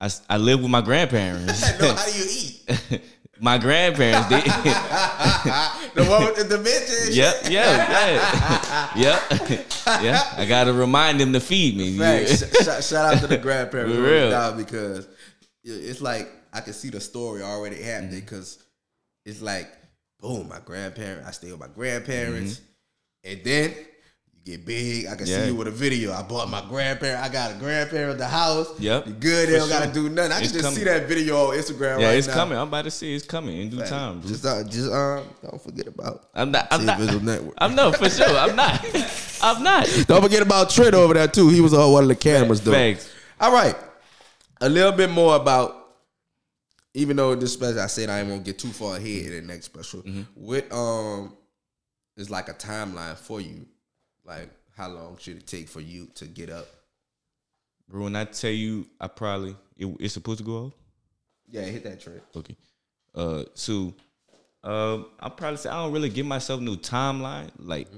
[0.00, 1.60] I, I live with my grandparents.
[1.80, 3.00] no, how do you eat?
[3.40, 4.40] my grandparents, they.
[5.94, 7.06] the one with the dementia.
[7.06, 10.22] and Yep, yeah, yeah, yep, yeah.
[10.36, 11.96] I gotta remind them to feed me.
[12.26, 14.52] Sh- shout, shout out to the grandparents For who hold it real.
[14.56, 15.08] because
[15.64, 18.20] it's like I can see the story already happening Mm-hmm.
[18.20, 18.62] because
[19.26, 19.68] it's like
[20.20, 21.26] boom, my grandparent.
[21.26, 22.60] I stay with my grandparents,
[23.24, 23.30] Mm-hmm.
[23.32, 23.74] and then
[24.50, 25.06] get big.
[25.06, 25.42] I can Yeah.
[25.42, 26.12] see you with a video.
[26.12, 27.22] I bought my grandparent.
[27.22, 28.68] I got a grandparent at the house.
[28.78, 29.06] Yep.
[29.06, 29.48] you good.
[29.48, 30.32] They don't gotta do nothing.
[30.32, 32.00] I It's can just see that video on Instagram.
[32.00, 32.34] Yeah, right it's now.
[32.34, 32.58] coming.
[32.58, 33.14] I'm about to see.
[33.14, 34.22] it's coming in due time.
[34.22, 36.28] Just, uh, just um, don't forget about.
[36.34, 36.68] I'm not.
[36.70, 36.98] I'm not.
[36.98, 37.54] Visual Network.
[37.58, 38.26] I'm no for sure.
[38.36, 38.84] I'm not.
[39.42, 39.86] I'm not.
[40.06, 41.48] Don't forget about Trent over there too.
[41.48, 42.72] He was on one of the cameras though.
[42.72, 43.08] Thanks.
[43.40, 43.76] All right,
[44.60, 45.76] a little bit more about.
[46.94, 49.52] Even though this special, I said I ain't gonna get too far ahead in the
[49.52, 50.00] next special.
[50.34, 51.36] What um
[52.16, 53.66] is like a timeline for you?
[54.28, 56.66] Like how long should it take for you to get up?
[57.88, 60.72] Bro, when I tell you, I probably it, it's supposed to go off.
[61.48, 62.22] Yeah, hit that Trent.
[62.36, 62.54] Okay.
[63.14, 63.94] Uh, so,
[64.62, 67.50] um, I probably say I don't really give myself no timeline.
[67.58, 67.88] Like,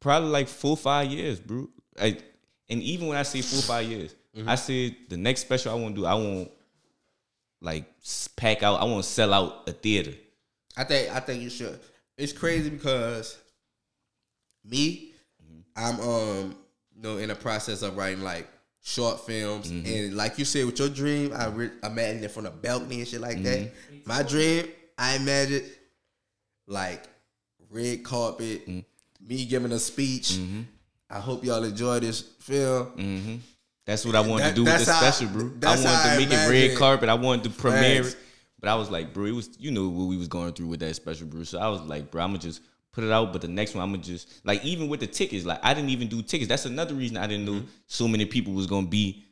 [0.00, 1.68] probably like four five years, bro.
[2.00, 2.16] I,
[2.70, 4.14] and even when I say four five years,
[4.46, 6.50] I said the next special I want to do, I want
[7.60, 7.84] like
[8.36, 8.80] pack out.
[8.80, 10.14] I want to sell out a theater.
[10.76, 11.78] I think I think you should.
[12.16, 13.36] It's crazy because
[14.64, 15.11] me,
[15.76, 16.56] I'm um
[16.96, 18.48] you know in the process of writing like
[18.82, 22.50] short films and like you said with your dream, I re- imagine it from the
[22.50, 23.70] balcony and shit like that.
[24.04, 24.66] My dream,
[24.98, 25.62] I imagine
[26.66, 27.04] like
[27.70, 30.38] red carpet, me giving a speech.
[31.10, 32.86] I hope y'all enjoy this film.
[32.86, 33.36] hmm
[33.84, 35.50] That's what I wanted That- to do with the special, bro.
[35.62, 37.08] I wanted to make it red carpet.
[37.08, 38.16] I wanted to premiere it.
[38.60, 40.80] But I was like, bro, it was you know what we was going through with
[40.80, 41.42] that special, bro.
[41.42, 43.32] So I was like, bro, I'm gonna just put it out.
[43.32, 45.90] But the next one, I'm gonna just like even with the tickets, like I didn't
[45.90, 46.48] even do tickets.
[46.48, 47.66] That's another reason I didn't know Mm-hmm.
[47.86, 49.24] so many people was gonna be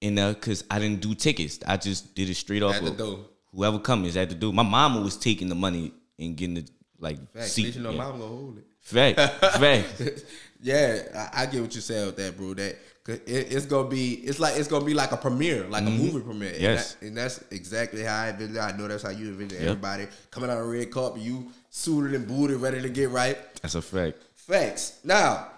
[0.00, 1.60] in there because I didn't do tickets.
[1.66, 3.20] I just did it straight off At of
[3.54, 4.52] whoever comes is at the door.
[4.52, 7.44] My mama was taking the money and getting the like Facts.
[7.46, 7.76] At seat.
[7.76, 7.98] you know yeah.
[7.98, 8.64] mom gonna hold it.
[8.80, 10.24] Fact, fact.
[10.60, 12.54] yeah, I, I get what you said with that, bro.
[12.54, 15.90] That it, it's gonna be, it's like it's gonna be like a premiere, like a
[15.90, 16.48] movie premiere.
[16.48, 16.62] And Mm-hmm.
[16.64, 16.94] Yes.
[16.94, 18.56] that- and, that's exactly how I envision.
[18.56, 18.60] it.
[18.60, 19.68] I know that's how you envision Yep.
[19.70, 23.38] everybody coming out of red carpet, you suited and booted, ready to get right.
[23.62, 24.18] That's a fact.
[24.34, 25.00] Facts.
[25.02, 25.48] Now,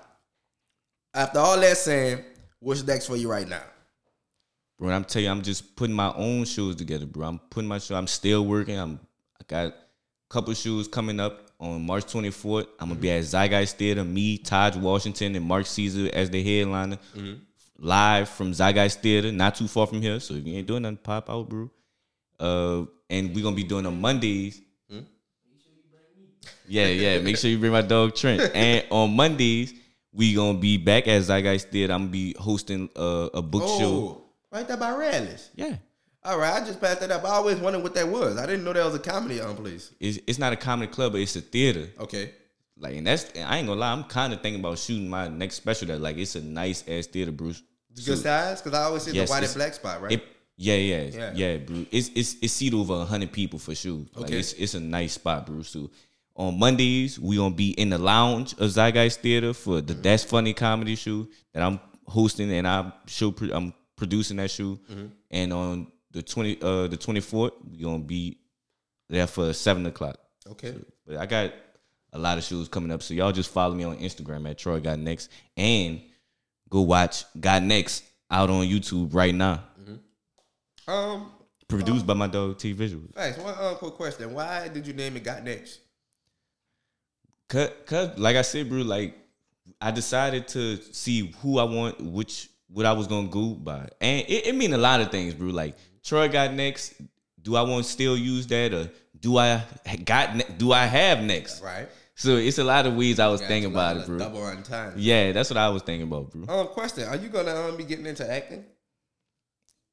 [1.12, 2.24] after all that saying,
[2.61, 3.62] what's next for you right now?
[4.79, 4.90] bro.
[4.94, 7.27] I'm telling you, I'm just putting my own shoes together, bro.
[7.27, 7.96] I'm putting my show.
[7.96, 8.79] I'm still working.
[8.79, 9.00] I'm
[9.40, 9.74] I got a
[10.29, 12.68] couple shoes coming up on March 24th.
[12.79, 14.05] I'm gonna be at Zeitgeist Theater.
[14.05, 16.98] Me, Taj Washington, and Mark Caesar as the headliner,
[17.79, 20.20] live from Zeitgeist Theater, not too far from here.
[20.20, 21.70] So if you ain't doing nothing, pop out, bro.
[22.38, 24.61] Uh, and we're gonna be doing on Mondays.
[26.66, 27.18] Yeah, yeah.
[27.20, 28.40] Make sure you bring my dog Trent.
[28.55, 29.74] And on Mondays,
[30.12, 31.90] we gonna be back as I guys did.
[31.90, 33.90] I'm gonna be hosting a, a book show.
[33.90, 34.22] Oh,
[34.53, 35.50] right there by Radley's.
[35.55, 35.77] Yeah.
[36.27, 37.22] All right, I just passed that up.
[37.24, 38.38] I always wondered what that was.
[38.38, 39.92] I didn't know that was a comedy um place.
[40.00, 41.88] It's, it's not a comedy club, but it's a theater.
[42.00, 42.31] Okay.
[42.79, 43.92] Like, and that's I ain't gonna lie.
[43.92, 45.88] I'm kind of thinking about shooting my next special.
[45.88, 47.62] That like it's a nice ass theater, Bruce.
[48.05, 48.61] Good size?
[48.62, 50.12] Because I always see Yes, the white and black spot, right?
[50.12, 50.24] It,
[50.57, 51.33] yeah, yeah, Yeah.
[51.35, 51.87] yeah, Bruce.
[51.92, 54.05] It's it's it's seat over hundred people for sure.
[54.14, 54.38] Like Okay.
[54.38, 55.68] it's it's a nice spot, Bruce.
[55.68, 55.90] So
[56.37, 59.87] on Mondays we gonna be in the lounge of Zeitgeist Theater for Mm-hmm.
[59.87, 64.51] the That's Funny comedy show that I'm hosting and I'm show pro- I'm producing that
[64.51, 64.79] show.
[64.90, 65.07] Mm-hmm.
[65.31, 68.38] And on the twenty uh the twenty fourth we gonna be
[69.09, 70.16] there for seven o'clock.
[70.51, 70.75] okay.
[71.07, 71.53] But I got
[72.12, 74.81] a lot of shows coming up, so y'all just follow me on Instagram at Troy
[74.81, 76.01] Got Next and
[76.70, 79.62] go watch Got Next out on YouTube right now.
[80.87, 81.31] Um,
[81.68, 83.05] Produced by my dog T Visual.
[83.14, 83.38] thanks.
[83.38, 84.33] One uh, quick question.
[84.35, 85.81] Why did you name it Got Next?
[87.48, 89.16] Cause, cause, like I said, bro, like
[89.80, 94.26] I decided to see who I want, which what I was gonna go by, and
[94.28, 95.48] it, it mean a lot of things, bro.
[95.48, 96.94] Like Troy got next.
[97.40, 99.62] Do I want to still use that, or do I
[100.04, 100.37] got?
[100.37, 101.62] Ne- do I have next?
[101.62, 101.88] Right.
[102.14, 104.18] So it's a lot of ways I was Got thinking about it, bro.
[104.18, 104.94] Double on time.
[104.96, 106.61] Yeah, that's what I was thinking about, bro.
[106.61, 108.64] Um, question: Are you gonna um, be getting into acting?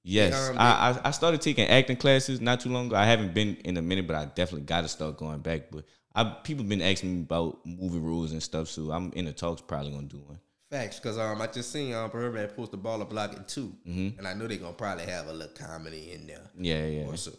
[0.04, 2.96] Yes, um, I, I I started taking acting classes not too long ago.
[2.96, 5.72] I haven't been in a minute, but I definitely got to start going back.
[5.72, 9.34] But I people been asking me about movie rules and stuff, so I'm in the
[9.34, 9.62] talks.
[9.62, 10.40] Probably gonna do one.
[10.70, 14.18] Facts, because um, I just seen um, Birdman post the baller block in 2 Mm-hmm.
[14.20, 16.50] and I know they gonna probably have a little comedy in there.
[16.58, 17.06] Yeah, yeah.
[17.08, 17.32] Also,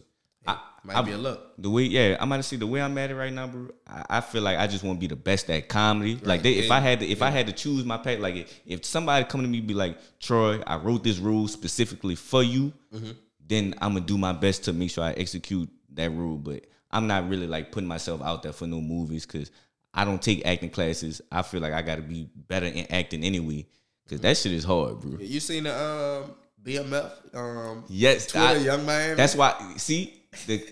[0.46, 1.54] I- might I- be a look.
[1.56, 3.68] The way, yeah, I'm gonna see the way I'm at it right now, bro.
[3.86, 6.16] I, I feel like I just want to be the best at comedy.
[6.22, 8.60] Like, they, if I had to, if I had to choose my path, like if,
[8.66, 12.72] if somebody come to me be like, Troy, I wrote this rule specifically for you,
[12.94, 13.12] Mm-hmm.
[13.46, 16.36] then I'm gonna do my best to make sure I execute that rule.
[16.36, 19.50] But I'm not really like putting myself out there for no movies because
[19.94, 21.20] I don't take acting classes.
[21.30, 23.66] I feel like I got to be better in acting anyway
[24.04, 25.18] because that shit is hard, bro.
[25.20, 29.16] You seen the um, BMF um, Yes, Twitter I- Young Man?
[29.16, 29.74] That's why.
[29.76, 30.64] See, the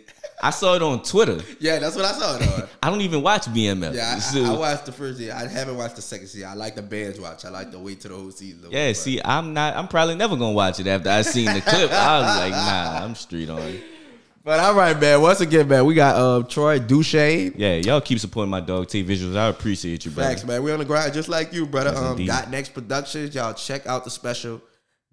[0.42, 1.38] I saw it on Twitter.
[1.58, 2.66] yeah, that's what I saw though.
[2.82, 3.94] I don't even watch BMF.
[3.94, 5.34] Yeah, I, So- I, I watched the first year.
[5.34, 6.48] I haven't watched the second season.
[6.48, 7.44] I like the bands watch.
[7.44, 8.70] I like to wait till the whole season.
[8.70, 9.76] Yeah, see, I'm not.
[9.76, 11.92] I'm probably never gonna watch it after I seen the clip.
[11.92, 13.78] I was like, nah, I'm street on.
[14.42, 15.20] But all right, man.
[15.20, 17.52] Once again, man, we got uh, Troy Duchane.
[17.56, 19.36] Yeah, y'all keep supporting my dog T Visuals.
[19.36, 20.28] I appreciate you, brother.
[20.28, 20.62] Thanks, man.
[20.62, 21.90] We on the grind just like you, brother.
[21.90, 22.26] Yes, um, indeed.
[22.28, 23.34] Got Next Productions.
[23.34, 24.62] Y'all check out the special.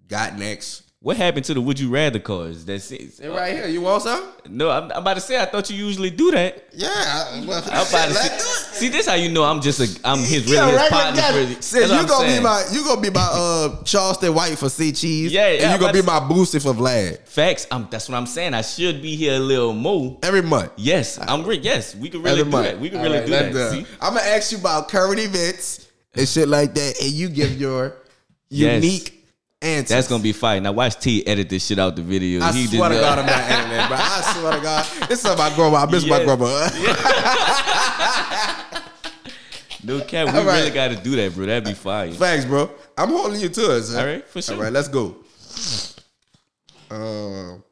[0.08, 0.87] Got Next.
[1.00, 2.64] What happened to the Would You Rather cards?
[2.64, 3.20] That's it.
[3.20, 4.32] And right here, you want some?
[4.48, 5.40] No, I'm, I'm about to say.
[5.40, 6.64] I thought you usually do that.
[6.72, 6.88] Yeah.
[6.90, 8.38] I, well, I'm about to see.
[8.78, 10.00] See, this how you know I'm just a.
[10.08, 11.20] I'm his really Yeah, his partner.
[11.20, 11.32] yeah.
[11.44, 12.38] that's you gonna saying.
[12.38, 15.32] be my you gonna be my uh Charleston White for C cheese.
[15.32, 17.66] Yeah, and yeah, you gonna be my boosted for Vlad facts.
[17.72, 18.54] I'm, that's what I'm saying.
[18.54, 20.18] I should be here a little more.
[20.24, 20.72] every month.
[20.76, 21.62] Yes, I'm great.
[21.62, 22.66] Yes, we can really Every do month.
[22.66, 22.80] that.
[22.80, 23.70] We can All really right, do that.
[23.72, 23.86] See?
[24.00, 27.94] I'm gonna ask you about current events and shit like that, and you give your
[28.50, 28.82] Yes.
[28.82, 29.17] unique
[29.60, 29.88] answers.
[29.88, 30.62] That's gonna be fine.
[30.62, 32.42] Now watch T edit this shit out the video.
[32.42, 33.96] I He did swear to God, I'm not editing that, bro.
[34.00, 35.78] I swear to God, this is my grandma.
[35.78, 36.26] I miss my Yes.
[36.26, 36.68] grandma.
[39.84, 40.58] No cap, we right.
[40.58, 41.46] really got to do that, bro.
[41.46, 42.10] That'd be fire.
[42.10, 42.68] Thanks, bro.
[42.98, 43.84] I'm holding you to it.
[43.96, 44.56] All right, for sure.
[44.56, 45.16] All right, let's go.
[46.90, 47.62] Um,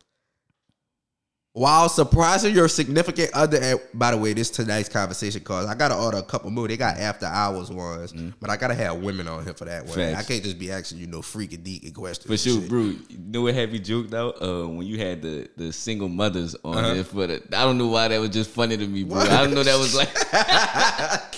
[1.56, 5.96] while surprising your significant other, at, by the way, this tonight's conversation cause I gotta
[5.96, 6.68] order a couple more.
[6.68, 9.96] They got after hours ones, but I gotta have women on here for that one.
[9.96, 10.12] Mm.
[10.12, 10.18] Facts.
[10.18, 12.26] I can't just be asking you no freaky deaky questions.
[12.26, 12.80] For sure, bro.
[12.82, 14.36] You know what have you joked out?
[14.42, 16.92] Uh, when you had the the single mothers on Uh-huh.
[16.94, 17.36] there for the.
[17.56, 19.20] I don't know why that was just funny to me, bro.
[19.20, 20.12] I don't know that was like.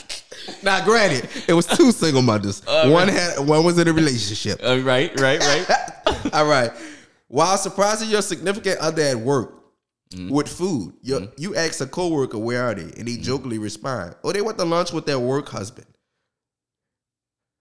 [0.63, 2.65] Now, granted, it was two single mothers.
[2.67, 4.61] one had one was in a relationship.
[4.65, 6.33] Uh, right, right, right.
[6.33, 6.73] All right.
[7.29, 9.58] While surprising your significant other at work
[10.11, 10.31] Mm.
[10.31, 14.33] with food, you you ask a coworker where are they, and they jokingly respond, "Oh,
[14.33, 15.87] they went to lunch with their work husband."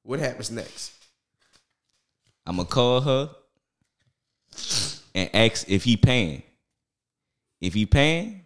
[0.04, 0.94] What happens next?
[2.46, 3.30] I'm gonna call her
[5.14, 6.44] and ask if he paying.
[7.60, 8.46] If he paying,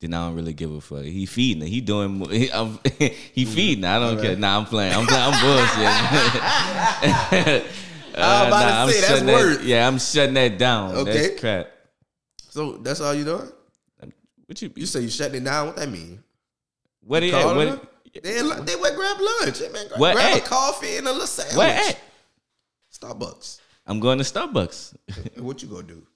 [0.00, 1.04] then I don't really give a fuck.
[1.04, 1.68] He feeding her.
[1.68, 2.28] He doing.
[2.28, 3.84] He, I'm, he feeding.
[3.84, 3.90] her.
[3.90, 4.36] I don't care.
[4.36, 4.94] Nah, I'm playing.
[4.94, 5.22] I'm playing.
[5.24, 5.72] I'm bullshit.
[8.14, 9.64] I was about to I'm that's that-.
[9.64, 10.96] Yeah, I'm shutting that down.
[10.96, 11.12] Okay.
[11.12, 11.68] That's crap.
[12.52, 13.50] So that's all you doing?
[14.44, 14.70] What you?
[14.76, 15.68] You say you shutting it down?
[15.68, 16.22] What that mean?
[17.00, 17.32] What it?
[17.32, 17.66] What?
[17.66, 17.80] her?
[18.12, 19.58] They they went grab lunch.
[19.58, 21.56] Hey, man, grab, grab a coffee and a little sandwich.
[21.56, 21.98] Where at?
[22.92, 23.58] Starbucks.
[23.86, 24.94] I'm going to Starbucks.
[25.42, 26.06] What you gonna do?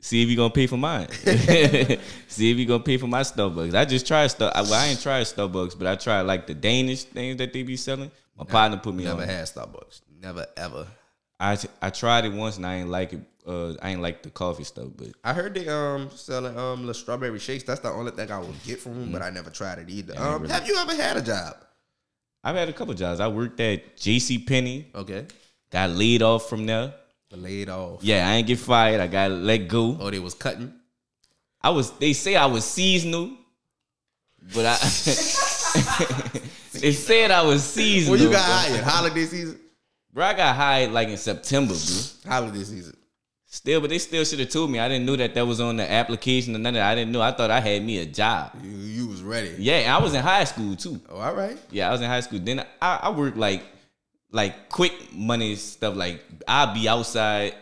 [0.00, 1.10] See if you gonna pay for mine.
[2.28, 3.74] See if you gonna pay for my Starbucks.
[3.74, 4.52] I just tried Star.
[4.54, 7.76] Well, I ain't tried Starbucks, but I tried like the Danish things that they be
[7.76, 8.10] selling.
[8.38, 9.26] My partner put me Never on.
[9.26, 10.00] Never had Starbucks.
[10.22, 10.86] Never ever.
[11.38, 13.20] I I tried it once and I ain't like it.
[13.46, 16.94] Uh, I ain't like the coffee stuff, but I heard they um selling um the
[16.94, 17.62] strawberry shakes.
[17.64, 20.14] That's the only thing I would get from them, but I never tried it either.
[20.16, 21.56] Um, really- have you ever had a job?
[22.42, 23.20] I've had a couple jobs.
[23.20, 24.38] I worked at J.C.
[24.38, 24.90] Penney.
[24.94, 25.26] Okay,
[25.70, 26.94] Got laid off from there.
[27.32, 28.02] laid off.
[28.02, 29.00] Yeah, I ain't get fired.
[29.00, 29.96] I got let go.
[30.00, 30.72] Oh, they was cutting.
[31.60, 31.90] I was.
[31.98, 33.30] They say I was seasonal,
[34.54, 34.76] but I.
[36.72, 38.16] they said I was seasonal.
[38.18, 39.60] Well, you got hired holiday season.
[40.12, 42.30] Bro, I got hired like in September, bro.
[42.30, 42.96] Holiday season.
[43.54, 44.80] Still, but they still should have told me.
[44.80, 46.90] I didn't know that that was on the application or none of that.
[46.90, 47.22] I didn't know.
[47.22, 48.50] I thought I had me a job.
[48.60, 49.54] You you was ready.
[49.58, 51.00] Yeah, and I was in high school too.
[51.08, 51.56] Oh, all right.
[51.70, 52.40] Yeah, I was in high school.
[52.40, 53.62] Then I, I worked like
[54.32, 55.94] like quick money stuff.
[55.94, 57.54] Like I'd be outside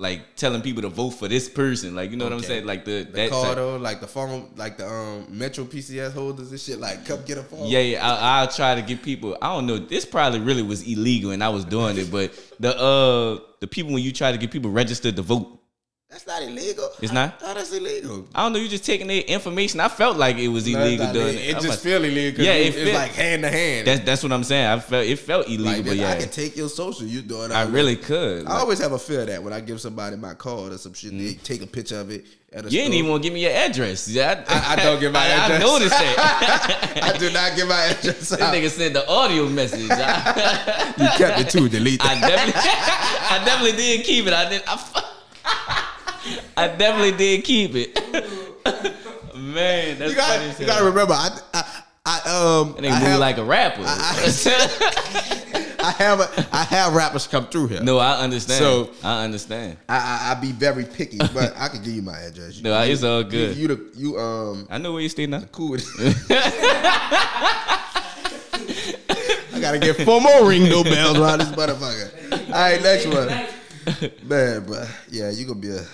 [0.00, 1.94] like telling people to vote for this person.
[1.96, 2.64] Like you know what I'm saying?
[2.64, 6.12] Like the, The that car type- though, like the phone, like the um Metro PCS
[6.12, 6.78] holders and shit.
[6.78, 7.66] Like, come get a phone.
[7.66, 8.08] Yeah, yeah.
[8.08, 9.36] I, I'll try to get people.
[9.42, 9.78] I don't know.
[9.78, 12.10] This probably really was illegal, and I was doing it.
[12.12, 15.57] But the uh the people when you try to get people registered to vote,
[16.10, 16.88] that's not illegal.
[17.02, 17.38] It's not?
[17.42, 18.26] Oh, that's illegal.
[18.34, 18.58] I don't know.
[18.58, 19.78] You just taking the information.
[19.78, 21.48] I felt like it was No, illegal doing it.
[21.48, 22.38] It I'm just like- feel illegal.
[22.38, 23.86] 'cause Yeah, it, it it's like hand to hand.
[23.86, 24.66] That's that's what I'm saying.
[24.66, 27.04] I felt it felt illegal, like but yeah, I can take your social.
[27.06, 27.52] You doing?
[27.52, 28.04] I all really that.
[28.06, 28.46] could.
[28.46, 31.12] I always have a fear that when I give somebody my card or some shit,
[31.16, 32.24] they take a picture of it.
[32.54, 32.72] At a Mm.
[32.72, 32.98] you ain't store.
[33.00, 34.08] even want to give me your address.
[34.08, 35.60] Yeah, I- I don't give my I- address.
[35.62, 37.00] I noticed that.
[37.14, 38.54] I do not give my address this out.
[38.54, 39.90] nigga sent the audio message.
[39.90, 41.68] I, You kept it too.
[41.68, 44.32] Delete I definitely, I definitely did keep it.
[44.32, 44.62] I did.
[44.66, 45.04] I,
[46.56, 47.94] I definitely did keep it.
[49.36, 50.38] Man, that's You funny got.
[50.40, 50.74] as You hell.
[50.74, 51.14] got to remember.
[51.14, 51.38] I.
[51.54, 51.64] I,
[52.06, 52.16] I
[52.60, 52.72] um.
[52.72, 53.82] That nigga I move have, like a rapper.
[55.80, 56.20] I have.
[56.20, 57.82] A, I have rappers come through here.
[57.82, 58.58] no, I understand.
[58.58, 59.76] So- I understand.
[59.88, 62.56] I, I I be very picky, but I can give you my address.
[62.56, 63.56] You, No, it's all you, good.
[63.56, 65.42] you, the you um I know where you stay now.
[65.52, 65.76] cool
[69.50, 72.42] I gotta get four more ring no bells around this motherfucker.
[72.48, 73.28] All right, next one,
[74.28, 74.84] man, bro.
[75.10, 75.84] Yeah, you gonna be a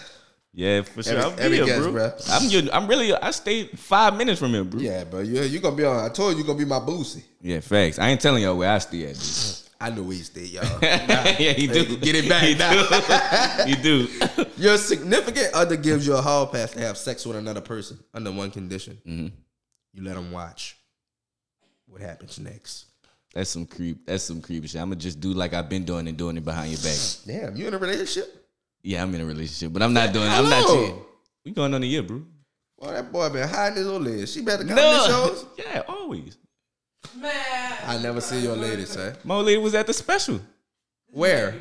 [0.57, 1.15] Yeah, for sure.
[1.19, 1.93] Every- I'll be every here, guest, bro.
[1.93, 2.13] bro.
[2.29, 3.13] I'm your, I'm really.
[3.13, 4.81] I stayed five minutes from here, bro.
[4.81, 4.99] Yeah.
[4.99, 5.21] yeah, bro.
[5.21, 6.05] You you gonna be on.
[6.05, 7.25] I told you you gonna be my boosie.
[7.41, 7.99] Yeah, facts.
[7.99, 9.15] I ain't telling y'all where I stay at.
[9.15, 9.61] dude.
[9.81, 10.79] I know where you stay, y'all.
[10.83, 11.97] yeah, you do.
[11.99, 13.65] Get it back You now.
[13.67, 13.71] do.
[13.71, 14.45] you do.
[14.57, 18.31] Your significant other gives you a hall pass to have sex with another person under
[18.31, 18.97] one condition.
[19.07, 19.27] Mm-hmm.
[19.93, 20.77] You let them watch.
[21.87, 22.87] What happens next?
[23.35, 24.07] That's some creep.
[24.07, 24.81] That's some creepy shit.
[24.81, 26.99] I'm gonna just do like I've been doing and doing it behind your back.
[27.27, 28.44] Damn, you in a relationship?
[28.85, 30.29] Yeah, I'm in a relationship, but I'm not doing.
[30.29, 30.79] I'm not long?
[30.79, 31.03] cheating.
[31.47, 32.23] We going on a year, bro.
[32.77, 34.27] Well, that boy been hiding his old lady.
[34.27, 35.47] She better come to the shows.
[35.57, 36.37] Yeah, always.
[37.17, 37.33] Man.
[37.87, 39.17] I never see your lady, sir.
[39.25, 40.39] My old lady was at the special.
[41.11, 41.55] Where?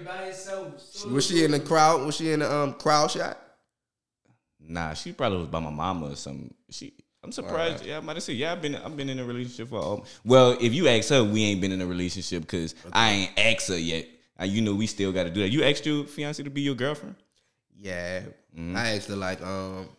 [1.08, 2.06] Was she in the crowd?
[2.06, 3.40] Was she in the um crowd shot?
[4.60, 6.54] Nah, she probably was by my mama or something.
[6.72, 6.94] She.
[7.24, 7.86] I'm surprised.
[7.86, 8.34] Yeah, I might about to say.
[8.34, 8.76] Yeah, I've been.
[8.76, 9.82] I've been in a relationship for.
[9.82, 13.32] Um, well, if you ask her, we ain't been in a relationship because I ain't
[13.40, 14.08] asked her yet.
[14.40, 15.50] Uh, you know, we still got to do that.
[15.50, 17.16] You asked your fiance to be your girlfriend.
[17.78, 18.22] Yeah.
[18.58, 18.76] Mm-hmm.
[18.76, 19.90] I asked her like um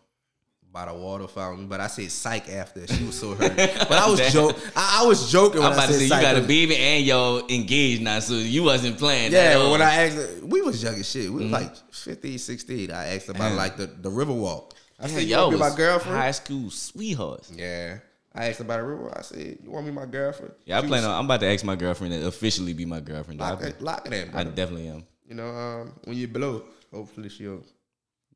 [0.69, 2.85] about a water fountain, but I said psych after.
[2.85, 3.55] She was so hurt.
[3.55, 4.57] But I was joke.
[4.75, 6.75] I, I was joking when I'm about I to said say you got a baby
[6.75, 9.31] and y'all engaged now, so you wasn't playing.
[9.31, 11.29] Yeah, when I asked her, we was young as shit.
[11.29, 11.53] We was Mm-hmm.
[11.53, 12.91] like 15, 16.
[12.91, 14.73] I asked about like the, the river walk.
[14.99, 16.17] I said, y'all be my girlfriend?
[16.17, 17.51] high school sweethearts.
[17.55, 17.99] Yeah.
[18.35, 19.13] I asked about walk.
[19.17, 20.53] I said, you want me my girlfriend?
[20.65, 21.19] Yeah, I She plan was- on.
[21.19, 23.39] I'm about to ask my girlfriend to officially be my girlfriend.
[23.39, 25.05] Lock I, it, lock it in, I definitely am.
[25.27, 27.63] You know, um, when you blow, hopefully she'll.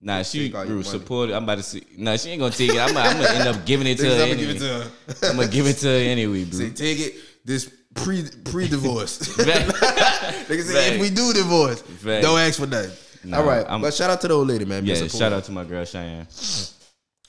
[0.02, 1.36] Nah, she Take all your grew supportive.
[1.36, 1.84] I'm about to see.
[1.98, 2.80] Nah, she ain't gonna take it.
[2.80, 4.12] I'm, I'm gonna end up giving it to her.
[4.14, 4.54] I'm gonna Anyway.
[4.54, 5.30] give it to her.
[5.30, 6.60] I'm gonna give it to her anyway, bro.
[6.60, 7.16] Say, take it.
[7.44, 9.18] This pre pre divorce.
[9.36, 9.70] Fact.
[10.50, 12.24] Nigga say if we do divorce, Fact.
[12.24, 12.92] don't ask for nothing.
[13.30, 14.86] Nah, All right, I'm- but shout out to the old lady, man.
[14.86, 16.26] yeah, shout out to my girl Cheyenne.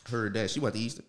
[0.08, 1.04] Heard that she went to Easton.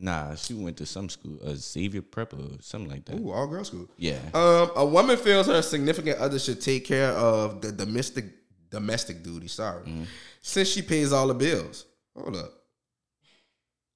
[0.00, 3.16] Nah, she went to some school, a Xavier Prep or something like that.
[3.18, 3.88] Ooh, all girl school.
[3.96, 4.18] Yeah.
[4.32, 8.26] Um, a woman feels her significant other should take care of the domestic
[8.70, 9.48] domestic duty.
[9.48, 10.04] Sorry, Mm-hmm.
[10.42, 11.84] since she pays all the bills.
[12.16, 12.52] Hold up.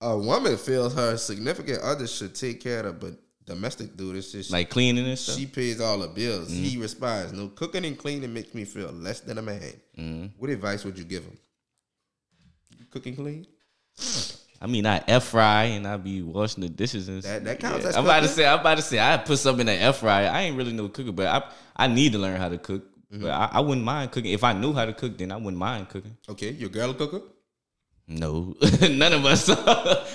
[0.01, 3.14] A woman feels her significant other should take care of but
[3.45, 4.31] domestic duties.
[4.33, 5.37] Since Like cleaning and stuff.
[5.37, 6.51] she pays all the bills.
[6.51, 10.85] He responds, "No cooking and cleaning makes me feel less than a man." What advice
[10.85, 11.39] would you give him?
[12.76, 13.47] You cooking clean?
[14.63, 17.85] I mean, I air fry and I be washing the dishes and That- that counts
[17.85, 17.99] Yeah.
[17.99, 20.31] I'm about to say, I'm about to say, I put something in the air fryer.
[20.31, 21.43] I ain't really no cooker, but I
[21.75, 22.85] I need to learn how to cook.
[23.13, 23.23] Mm-hmm.
[23.25, 25.19] But I, I wouldn't mind cooking if I knew how to cook.
[25.19, 26.17] Then I wouldn't mind cooking.
[26.29, 27.23] Okay, your girl a cooker?
[28.09, 28.55] No,
[28.91, 29.49] none of us.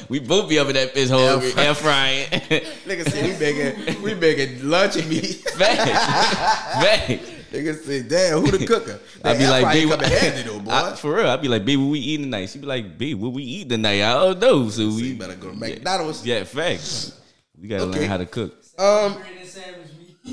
[0.09, 2.25] we both be up in that bitch hole Air fry- air frying.
[2.87, 5.43] Nigga said we making we making lunch and meat.
[5.57, 5.91] Facts.
[6.83, 7.31] Facts.
[7.51, 8.99] Nigga say, damn, who the cooker?
[9.23, 10.71] I'd be like, babe, come handy though, boy.
[10.71, 12.49] I- for real, I'd be like, babe, what we eating tonight?
[12.49, 14.01] She'd be like, babe, what we eat tonight?
[14.01, 14.69] I don't know.
[14.69, 16.25] So So we you better go to McDonald's.
[16.25, 17.19] Yeah, facts.
[17.59, 17.99] We gotta Okay.
[18.01, 18.53] learn how to cook.
[18.77, 19.15] Um,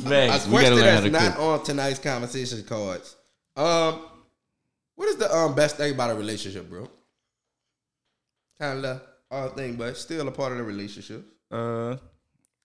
[0.02, 0.46] Facts.
[0.46, 1.40] a We gotta question learn how that's to not cook.
[1.40, 3.16] on tonight's conversation cards.
[3.56, 4.00] Um,
[4.96, 6.88] what is the um best thing about a relationship, bro?
[8.58, 9.00] Kind of
[9.30, 11.24] all thing, but still a part of the relationship.
[11.50, 11.96] Uh,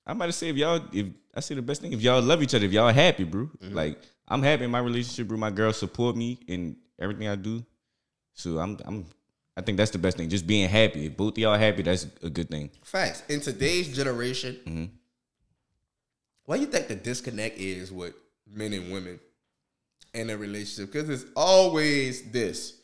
[0.06, 2.54] I might say if y'all, if I say the best thing, if y'all love each
[2.56, 3.44] other, if y'all happy, bro.
[3.62, 3.76] Mm-hmm.
[3.76, 5.38] Like I'm happy in my relationship, bro.
[5.38, 7.66] My girl support me in everything I do.
[8.34, 9.06] So I'm, I'm,
[9.58, 10.30] I think that's the best thing.
[10.30, 11.08] Just being happy.
[11.08, 12.70] If both of y'all happy, that's a good thing.
[12.84, 13.24] Facts.
[13.30, 16.54] In today's generation, Mm-hmm.
[16.54, 18.14] do you think the disconnect is with
[18.52, 19.20] men and women
[20.14, 20.92] in a relationship?
[20.94, 22.76] Because it's always this.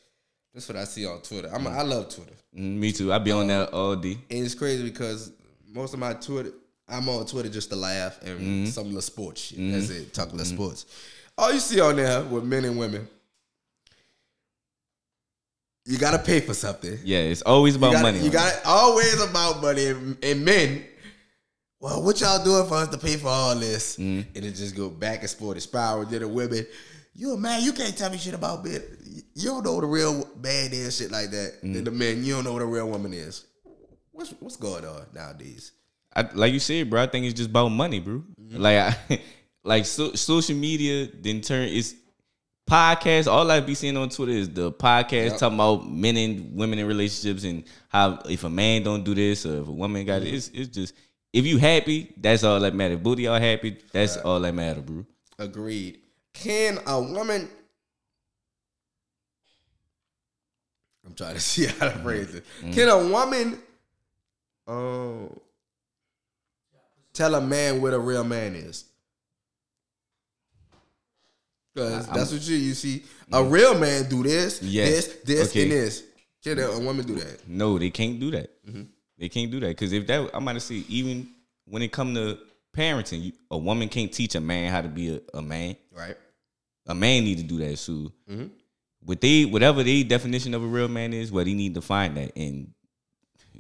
[0.54, 1.50] That's what I see on Twitter.
[1.54, 2.34] I'm, I love Twitter.
[2.58, 3.12] Mm, me too.
[3.12, 4.18] I be on that all day.
[4.30, 5.32] And it's crazy because
[5.74, 6.52] most of my Twitter,
[6.88, 8.66] I'm on Twitter just to laugh and Mm-hmm.
[8.68, 9.58] some little sports shit.
[9.72, 10.14] That's it.
[10.14, 10.86] Talk little sports.
[11.38, 13.08] All you see on there with men and women,
[15.86, 16.98] you gotta pay for something.
[17.04, 18.20] Yeah, it's always about you gotta, money.
[18.20, 20.86] You got it always about money and, and men.
[21.80, 23.98] Well, what y'all doing for us to pay for all this?
[23.98, 24.26] Mm.
[24.36, 26.06] And it just go back and forth, the spiral.
[26.06, 26.66] Then the women,
[27.14, 28.82] you a man, you can't tell me shit about men.
[29.36, 31.62] You don't know what a real man is, shit like that.
[31.62, 31.74] Mm.
[31.74, 33.46] Then the men, you don't know what a real woman is.
[34.12, 35.74] What's what's going on nowadays?
[36.16, 37.04] I, like you said, bro.
[37.04, 38.24] I think it's just about money, bro.
[38.42, 38.58] Mm-hmm.
[38.58, 38.98] Like, I,
[39.66, 41.94] like so, social media then turn it's
[42.70, 43.28] podcast.
[43.28, 45.38] All I be seeing on Twitter is the podcast Yep.
[45.38, 49.46] talking about men and women in relationships and how if a man don't do this
[49.46, 50.28] or if a woman got Mm-hmm.
[50.28, 50.94] it, it's it's just
[51.34, 52.96] if you happy, that's all that matter.
[52.98, 55.06] Booty y'all happy, that's all that matter, bro.
[55.38, 56.00] Agreed.
[56.34, 57.50] Can a woman?
[61.06, 62.46] I'm trying to see how to phrase it.
[62.72, 63.60] Can a woman,
[64.68, 65.40] um,
[67.14, 68.86] tell a man what a real man is?
[71.76, 73.04] Because that's what you you see.
[73.32, 74.90] A real man do this, Yes.
[75.08, 75.64] this, this, Okay.
[75.64, 76.04] and this.
[76.44, 77.48] Can a woman do that?
[77.48, 78.50] No, they can't do that.
[78.66, 78.84] Mm-hmm.
[79.18, 81.28] They can't do that because if that, I'm to say, even
[81.66, 82.38] when it come to
[82.76, 85.76] parenting, you, a woman can't teach a man how to be a, a man.
[85.92, 86.16] Right.
[86.88, 88.12] a man need to do that too.
[88.30, 88.48] Mm-hmm.
[89.02, 92.16] What they whatever their definition of a real man is, well, they need to find
[92.18, 92.72] that and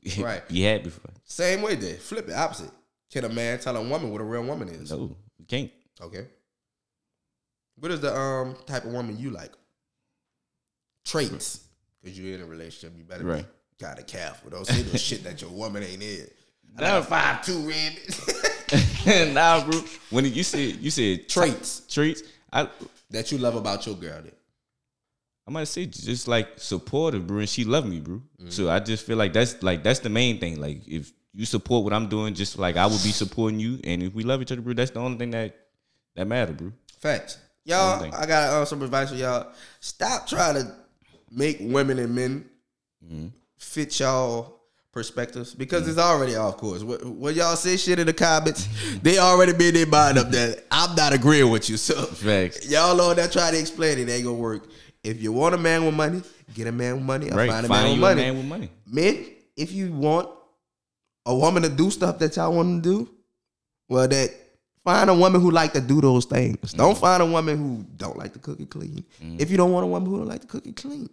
[0.19, 0.47] Right.
[0.47, 1.01] be happy for.
[1.23, 1.97] Same way then.
[1.97, 2.71] Flip it opposite.
[3.11, 4.91] Can a man tell a woman what a real woman is?
[4.91, 5.71] No, you can't.
[6.01, 6.27] Okay.
[7.77, 9.51] What is the um type of woman you like?
[11.05, 11.61] Traits.
[12.01, 13.45] Because you're in a relationship, you better Right.
[13.79, 14.49] be kind of careful.
[14.51, 16.27] Don't say no shit that your woman ain't in.
[16.77, 16.87] I Nah.
[16.87, 19.33] got a five two red.
[19.33, 19.81] nah, bro.
[20.09, 22.69] When you said you said Traits traits, I
[23.11, 24.21] that you love about your girl.
[24.21, 24.31] Then.
[25.47, 28.21] I might say just like supportive, bro, and she love me, bro.
[28.49, 30.59] So I just feel like that's like that's the main thing.
[30.59, 34.01] Like if you support what I'm doing, just like I would be supporting you, and
[34.01, 35.55] if we love each other, bro, that's the only thing that
[36.15, 36.71] that matter, bro.
[36.99, 37.37] Facts.
[37.65, 38.13] Y'all, thing.
[38.13, 39.51] I got uh, some advice for y'all.
[39.79, 40.71] Stop trying to
[41.31, 42.45] make women and men
[43.05, 43.27] Mm-hmm.
[43.59, 44.61] fit y'all
[44.91, 46.81] perspectives because it's already off course.
[46.81, 48.67] When, when y'all say shit in the comments,
[49.03, 51.77] they already made their mind up that I'm not agreeing with you.
[51.77, 52.67] So Facts.
[52.67, 54.67] y'all know that trying to explain it, ain't gonna work.
[55.03, 56.23] If you want a man with money,
[56.55, 57.29] get a man with money.
[57.29, 58.21] Or Right, find a find man with money.
[58.21, 58.69] a man with money.
[58.87, 60.29] Men, if you want
[61.27, 63.09] a woman to do stuff that y'all want to do,
[63.87, 64.31] well, that
[64.85, 66.55] find a woman who like to do those things.
[66.57, 66.77] Mm-hmm.
[66.77, 69.03] Don't find a woman who don't like to cook and clean.
[69.37, 71.09] If you don't want a woman who don't like to cook and clean,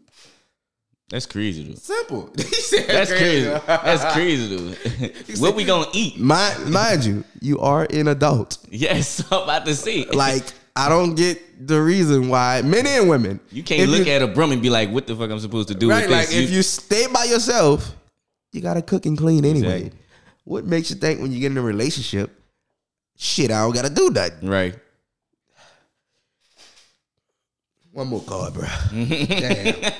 [1.08, 1.74] That's crazy, though.
[1.74, 2.30] simple.
[2.36, 3.48] That's crazy.
[3.66, 5.38] That's crazy, dude.
[5.40, 6.18] what we gonna eat?
[6.20, 8.58] Mind, mind you, you are an adult.
[8.70, 10.04] Yes, I'm about to see.
[10.06, 10.44] Like
[10.76, 13.40] I don't get the reason why men and women.
[13.50, 15.68] you can't look you- at a broom and be like, "What the fuck I'm supposed
[15.68, 16.08] to do right.
[16.08, 17.94] Like this?" if you stay by yourself,
[18.52, 19.76] you gotta cook and clean anyway.
[19.78, 19.98] Exactly.
[20.44, 22.30] What makes you think when you get in a relationship,
[23.22, 24.48] shit, I don't gotta do nothing?
[24.48, 24.76] right.
[27.92, 28.66] One more card, bro.
[28.92, 29.92] Damn.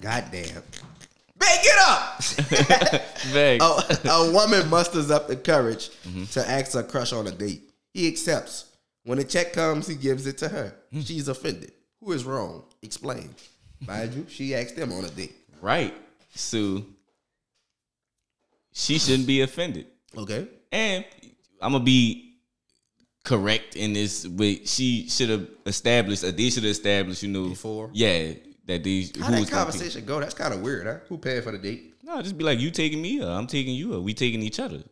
[0.00, 0.62] God damn.
[1.38, 2.20] Babe, get up!
[3.34, 6.24] A, a woman musters up the courage mm-hmm.
[6.24, 7.62] to ask her crush on a date.
[7.92, 8.72] He accepts.
[9.04, 10.74] When the check comes, he gives it to her.
[10.92, 11.00] Hmm.
[11.00, 11.72] She's offended.
[12.00, 12.64] Who is wrong?
[12.82, 13.34] Explain.
[13.86, 15.34] Mind you, she asked him on a date.
[15.60, 15.94] Right.
[16.34, 16.84] So
[18.72, 19.86] she shouldn't be offended.
[20.16, 20.48] Okay.
[20.70, 21.04] And
[21.62, 22.34] I'm gonna be
[23.24, 27.48] correct in this, but she should have established, or they should have established, you know,
[27.50, 27.90] Before?
[27.92, 28.32] Yeah,
[28.66, 30.20] that these How that conversation go?
[30.20, 30.96] That's kind of weird, huh?
[31.08, 31.94] Who paying for the date?
[32.02, 34.58] No, just be like, you taking me, or I'm taking you, or we taking each
[34.58, 34.82] other.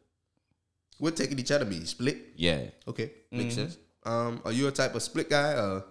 [1.00, 2.18] We're taking each other be split.
[2.36, 2.66] Yeah.
[2.86, 3.62] Okay, makes Mm-hmm.
[3.62, 3.78] sense.
[4.04, 5.84] Um, are you a type of split guy or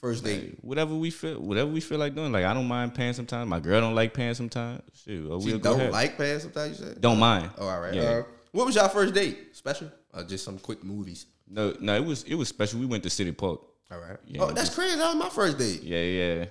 [0.00, 0.40] first date?
[0.42, 2.30] Hey, whatever we feel, whatever we feel like doing.
[2.32, 3.48] Like I don't mind paying sometimes.
[3.48, 4.82] My girl don't like paying sometimes.
[4.94, 6.78] She we'll don't like paying sometimes.
[6.78, 7.00] You said.
[7.00, 7.50] Don't mind.
[7.58, 7.94] Oh, all right.
[7.94, 8.02] Yeah.
[8.02, 8.22] Uh,
[8.52, 9.56] what was your first date?
[9.56, 11.26] Special or just some quick movies?
[11.48, 12.80] No, no, it was it was special.
[12.80, 13.60] We went to City Park.
[13.90, 14.18] All right.
[14.26, 14.96] Yeah, oh, that's crazy.
[14.96, 15.82] That was my first date.
[15.82, 16.44] Yeah, yeah.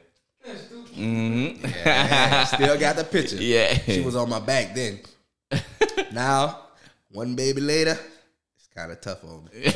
[0.96, 1.66] Mm-hmm.
[1.66, 3.36] Yeah, still got the picture.
[3.40, 3.74] Yeah.
[3.86, 5.00] She was on my back then.
[6.12, 6.60] now,
[7.12, 7.98] one baby later,
[8.58, 9.72] it's kind of tough on me.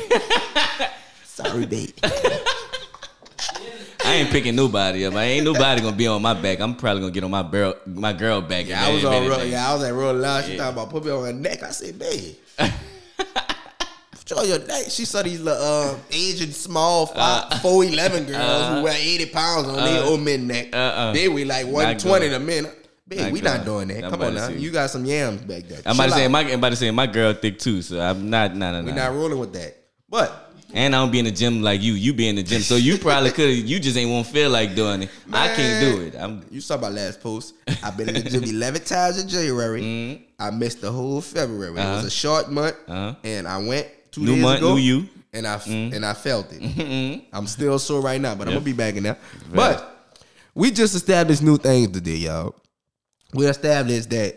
[1.24, 1.90] Sorry, babe.
[4.06, 5.14] I ain't picking nobody up.
[5.14, 6.60] I ain't nobody gonna be on my back.
[6.60, 8.66] I'm probably gonna get on my girl, my girl back.
[8.66, 10.44] Yeah, I was on real, yeah, I was at real loud.
[10.44, 11.64] She talking about put me on her neck.
[11.64, 12.00] I said,
[14.30, 14.84] you on your neck.
[14.90, 18.82] She saw these little uh, Asian small five, uh, four eleven girls who uh-huh.
[18.84, 20.10] weigh eighty pounds on their uh-huh.
[20.10, 20.68] old men neck.
[20.72, 21.12] uh-uh.
[21.12, 22.40] They we like one twenty good.
[22.40, 22.82] a minute.
[23.08, 24.04] Babe, Not we not doing that.
[24.04, 24.48] I'm Come on now.
[24.48, 25.80] You got some yams back there.
[25.86, 27.80] I'm about to say my, I'm about to say my girl thick too.
[27.82, 29.08] So I'm not, nah, nah, we nah.
[29.08, 29.76] not rolling with that.
[30.08, 31.94] But And I don't be in the gym like you.
[31.94, 33.50] You be in the gym, so you probably could.
[33.68, 35.10] You just ain't won't feel like doing it.
[35.32, 36.14] I can't do it.
[36.18, 36.44] I'm.
[36.50, 37.54] You saw my last post.
[37.82, 40.26] I've been in the gym 11 times in January.
[40.38, 41.70] I missed the whole February.
[41.70, 41.96] It was Mm-hmm.
[41.98, 42.06] Uh-huh.
[42.06, 43.14] a short month, Uh-huh.
[43.24, 44.74] and I went two New days month, ago.
[44.74, 45.00] new you.
[45.02, 45.36] Mm-hmm.
[45.36, 45.54] and I
[45.96, 47.22] and I felt it.
[47.32, 49.18] I'm still sore right now, but I'm gonna be back in there.
[49.54, 50.10] But
[50.54, 52.54] we just established new things today, y'all.
[53.34, 54.36] We established that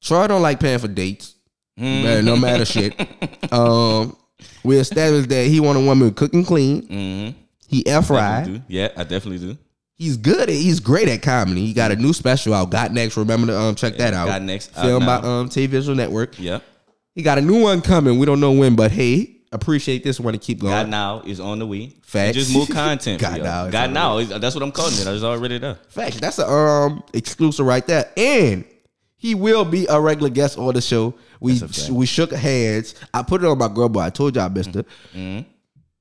[0.00, 1.34] Troy don't like paying for dates.
[1.78, 2.04] Mm-hmm.
[2.04, 2.94] Man, no matter shit.
[3.52, 4.16] Um,
[4.64, 6.82] we established that he want a woman cook and clean.
[6.82, 7.38] Mm-hmm.
[7.68, 8.62] He air fry.
[8.68, 9.58] Yeah, I definitely do.
[9.96, 10.42] He's good.
[10.42, 11.66] At, he's great at comedy.
[11.66, 12.70] He got a new special out.
[12.70, 13.16] Got next.
[13.16, 14.26] Remember to um check that out.
[14.26, 16.38] Got Next, out Filmed by um TaeVi$ual Network.
[16.38, 16.60] Yeah.
[17.14, 18.18] He got a new one coming.
[18.18, 20.72] We don't know when, but hey, appreciate this one to keep going.
[20.72, 21.94] God now is on the way.
[22.02, 22.34] Facts.
[22.34, 23.20] Just more content.
[23.22, 24.22] God now God now.
[24.38, 25.06] That's what I'm calling it.
[25.06, 25.76] It's already there.
[25.88, 26.20] Facts.
[26.20, 28.10] That's a um exclusive right there.
[28.18, 28.66] And
[29.16, 31.14] he will be a regular guest on the show.
[31.40, 32.94] We That's we shook hands.
[33.12, 34.00] I put it on my girl boy.
[34.00, 34.84] I told y'all, Mister.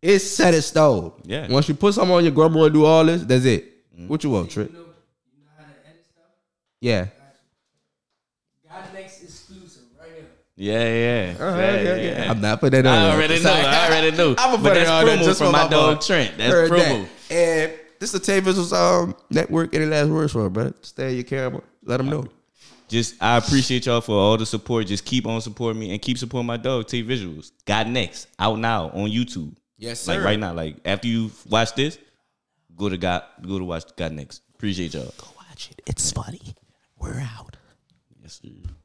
[0.02, 1.10] It's set in stone.
[1.12, 1.32] Mm-hmm.
[1.32, 1.48] Yeah.
[1.50, 3.66] Once you put something on your girl boy and do all this, that's it.
[4.08, 4.70] What you want, Trick?
[6.80, 7.08] Yeah.
[8.70, 10.26] Got Next exclusive right here.
[10.56, 11.36] Yeah, yeah.
[11.40, 12.24] Uh-huh, yeah, yeah, yeah.
[12.26, 12.32] yeah.
[12.32, 12.98] I'm not putting that on.
[12.98, 13.52] I already know.
[13.52, 14.30] I already know.
[14.38, 16.06] I'm gonna But put it on there just for my dog boy.
[16.06, 16.38] Trent.
[16.38, 17.08] That's Heard promo.
[17.30, 17.36] that.
[17.36, 19.74] And this is the TaeVi$uals um, network.
[19.74, 20.74] Any last words for it, brother?
[20.82, 21.62] Stay in your camera.
[21.84, 22.28] Let them know
[22.88, 24.88] just I appreciate y'all for all the support.
[24.88, 27.52] Just keep on supporting me and keep supporting my dog TaeVi$uals.
[27.66, 29.56] Got next out now on YouTube.
[29.78, 30.16] Yes, sir.
[30.16, 31.98] Like right now, like after you watch this,
[32.76, 34.42] go to God, go to watch Got Next.
[34.56, 35.14] Appreciate y'all.
[35.18, 35.82] Go watch it.
[35.86, 36.56] It's funny.
[36.98, 37.58] We're out.
[38.22, 38.50] Yes, sir.